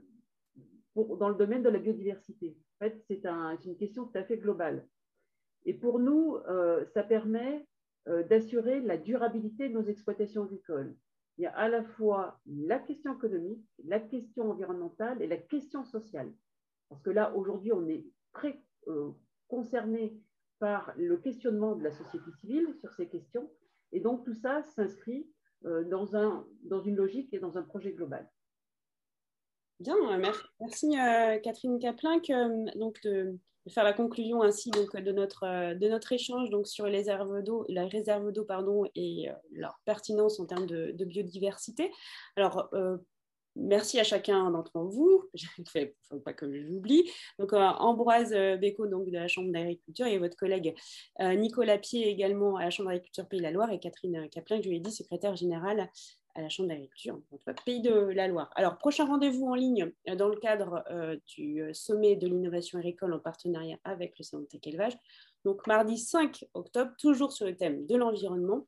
le 0.97 1.35
domaine 1.37 1.63
de 1.63 1.69
la 1.69 1.79
biodiversité. 1.79 2.59
En 2.75 2.79
fait, 2.85 3.01
c'est 3.07 3.27
un, 3.27 3.57
une 3.65 3.77
question 3.77 4.07
tout 4.07 4.19
à 4.19 4.25
fait 4.25 4.39
globale. 4.39 4.89
Et 5.67 5.75
pour 5.75 6.01
nous, 6.01 6.37
ça 6.95 7.05
permet 7.05 7.65
d'assurer 8.07 8.81
la 8.81 8.97
durabilité 8.97 9.69
de 9.69 9.75
nos 9.75 9.83
exploitations 9.83 10.45
agricoles 10.45 10.95
il 11.39 11.43
y 11.43 11.47
a 11.47 11.53
à 11.53 11.69
la 11.69 11.83
fois 11.83 12.41
la 12.47 12.79
question 12.79 13.15
économique, 13.15 13.65
la 13.85 14.01
question 14.01 14.51
environnementale 14.51 15.21
et 15.23 15.27
la 15.27 15.37
question 15.37 15.85
sociale. 15.85 16.33
Parce 16.89 17.03
que 17.03 17.11
là, 17.11 17.35
aujourd'hui, 17.35 17.73
on 17.73 17.87
est 17.89 18.07
très 18.33 18.59
euh, 18.89 19.11
concerné 19.49 20.19
par 20.59 20.95
le 20.97 21.19
questionnement 21.19 21.77
de 21.77 21.85
la 21.85 21.93
société 21.93 22.31
civile 22.41 22.75
sur 22.81 22.93
ces 22.95 23.09
questions. 23.09 23.51
Et 23.93 24.01
donc, 24.01 24.25
tout 24.25 24.35
ça 24.35 24.63
s'inscrit 24.63 25.29
euh, 25.67 25.85
dans, 25.85 26.17
un, 26.17 26.47
dans 26.63 26.81
une 26.81 26.97
logique 26.97 27.33
et 27.35 27.39
dans 27.39 27.59
un 27.59 27.63
projet 27.63 27.93
global. 27.93 28.27
Bien, 29.79 29.95
merci, 30.59 30.99
euh, 30.99 31.39
Catherine 31.41 31.79
de, 31.79 33.39
faire 33.71 33.85
la 33.85 33.93
conclusion 33.93 34.43
ainsi 34.43 34.71
donc, 34.71 34.97
de, 34.97 35.13
notre, 35.13 35.45
euh, 35.45 35.75
de 35.75 35.89
notre 35.89 36.13
échange 36.13 36.51
donc, 36.51 36.67
sur 36.67 36.87
les 36.87 36.99
réserves 36.99 37.43
d'eau, 37.43 37.65
la 37.69 37.87
réserve 37.87 38.33
d'eau 38.33 38.45
pardon, 38.45 38.85
et 38.95 39.29
euh, 39.29 39.33
leur 39.53 39.81
pertinence 39.85 40.41
en 40.41 40.47
termes 40.47 40.67
de, 40.67 41.05
biodiversité. 41.05 41.91
Alors, 42.37 42.69
euh, 42.75 42.97
merci 43.55 43.99
à 44.01 44.05
chacun 44.05 44.51
d'entre 44.51 44.81
vous. 44.81 45.25
Il 45.75 45.93
ne 46.13 46.19
pas 46.19 46.33
que 46.33 46.51
je 46.51 46.59
l'oublie. 46.59 47.11
Donc, 47.39 47.53
Ambroise 47.53 48.33
Béco 48.61 48.87
donc, 48.87 49.07
de 49.07 49.13
la 49.13 49.29
Chambre 49.29 49.53
d'agriculture 49.53 50.07
et 50.07 50.19
votre 50.19 50.37
collègue 50.37 50.75
Nicolas 51.21 51.79
Pied 51.79 52.09
également 52.09 52.57
à 52.57 52.65
la 52.65 52.71
Chambre 52.71 52.91
d'agriculture 52.91 53.27
Pays 53.29 53.39
de 53.39 53.45
la 53.45 53.51
Loire 53.51 53.71
et 53.71 53.79
Catherine 53.79 54.29
Caplin, 54.31 54.61
je 54.63 54.69
lui 54.69 54.77
ai 54.77 54.81
dit, 54.81 54.93
secrétaire 54.93 55.37
générale 55.37 55.91
à 56.37 56.43
la 56.43 56.49
Chambre 56.49 56.69
d'agriculture, 56.69 57.19
Pays 57.65 57.81
de 57.81 57.93
la 57.93 58.29
Loire. 58.29 58.51
Alors, 58.55 58.77
prochain 58.77 59.07
rendez-vous 59.07 59.47
en 59.47 59.55
ligne 59.55 59.91
euh, 60.09 60.15
dans 60.15 60.29
le 60.29 60.37
cadre 60.37 60.85
euh, 60.91 61.17
du 61.27 61.63
euh, 61.63 61.73
sommet 61.73 62.15
de 62.15 62.27
l'innovation 62.27 62.79
agricole 62.79 63.15
en 63.15 63.19
partenariat 63.19 63.79
avec 63.85 64.19
le 64.19 64.25
Salon 64.25 64.43
de 64.43 64.49
Tech 64.49 64.61
Élevage. 64.65 64.97
Donc, 65.45 65.67
mardi 65.67 65.99
5 65.99 66.45
octobre, 66.55 66.93
toujours 66.99 67.33
sur 67.33 67.47
le 67.47 67.57
thème 67.57 67.87
de 67.87 67.97
l'environnement. 67.97 68.67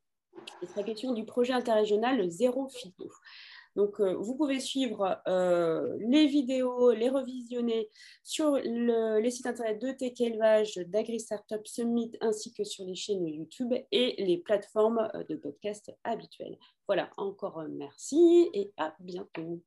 Il 0.61 0.67
sera 0.67 0.83
question 0.83 1.13
du 1.13 1.25
projet 1.25 1.53
interrégional 1.53 2.27
Zéro 2.29 2.69
Phyto. 2.69 3.09
Donc, 3.75 3.99
euh, 3.99 4.15
vous 4.15 4.35
pouvez 4.35 4.59
suivre 4.59 5.21
euh, 5.27 5.97
les 5.99 6.27
vidéos, 6.27 6.91
les 6.91 7.09
revisionner 7.09 7.89
sur 8.23 8.55
les 8.55 9.31
sites 9.31 9.45
internet 9.45 9.81
de 9.81 9.91
Tech 9.91 10.19
Élevage, 10.19 10.75
d'Agri 10.87 11.19
Startup 11.19 11.65
Summit, 11.65 12.11
ainsi 12.21 12.53
que 12.53 12.63
sur 12.63 12.85
les 12.85 12.95
chaînes 12.95 13.27
YouTube 13.27 13.73
et 13.91 14.15
les 14.23 14.37
plateformes 14.37 15.09
euh, 15.15 15.23
de 15.29 15.35
podcast 15.35 15.91
habituelles. 16.03 16.57
Voilà, 16.87 17.09
encore 17.17 17.63
merci 17.69 18.49
et 18.53 18.71
à 18.77 18.95
bientôt. 18.99 19.61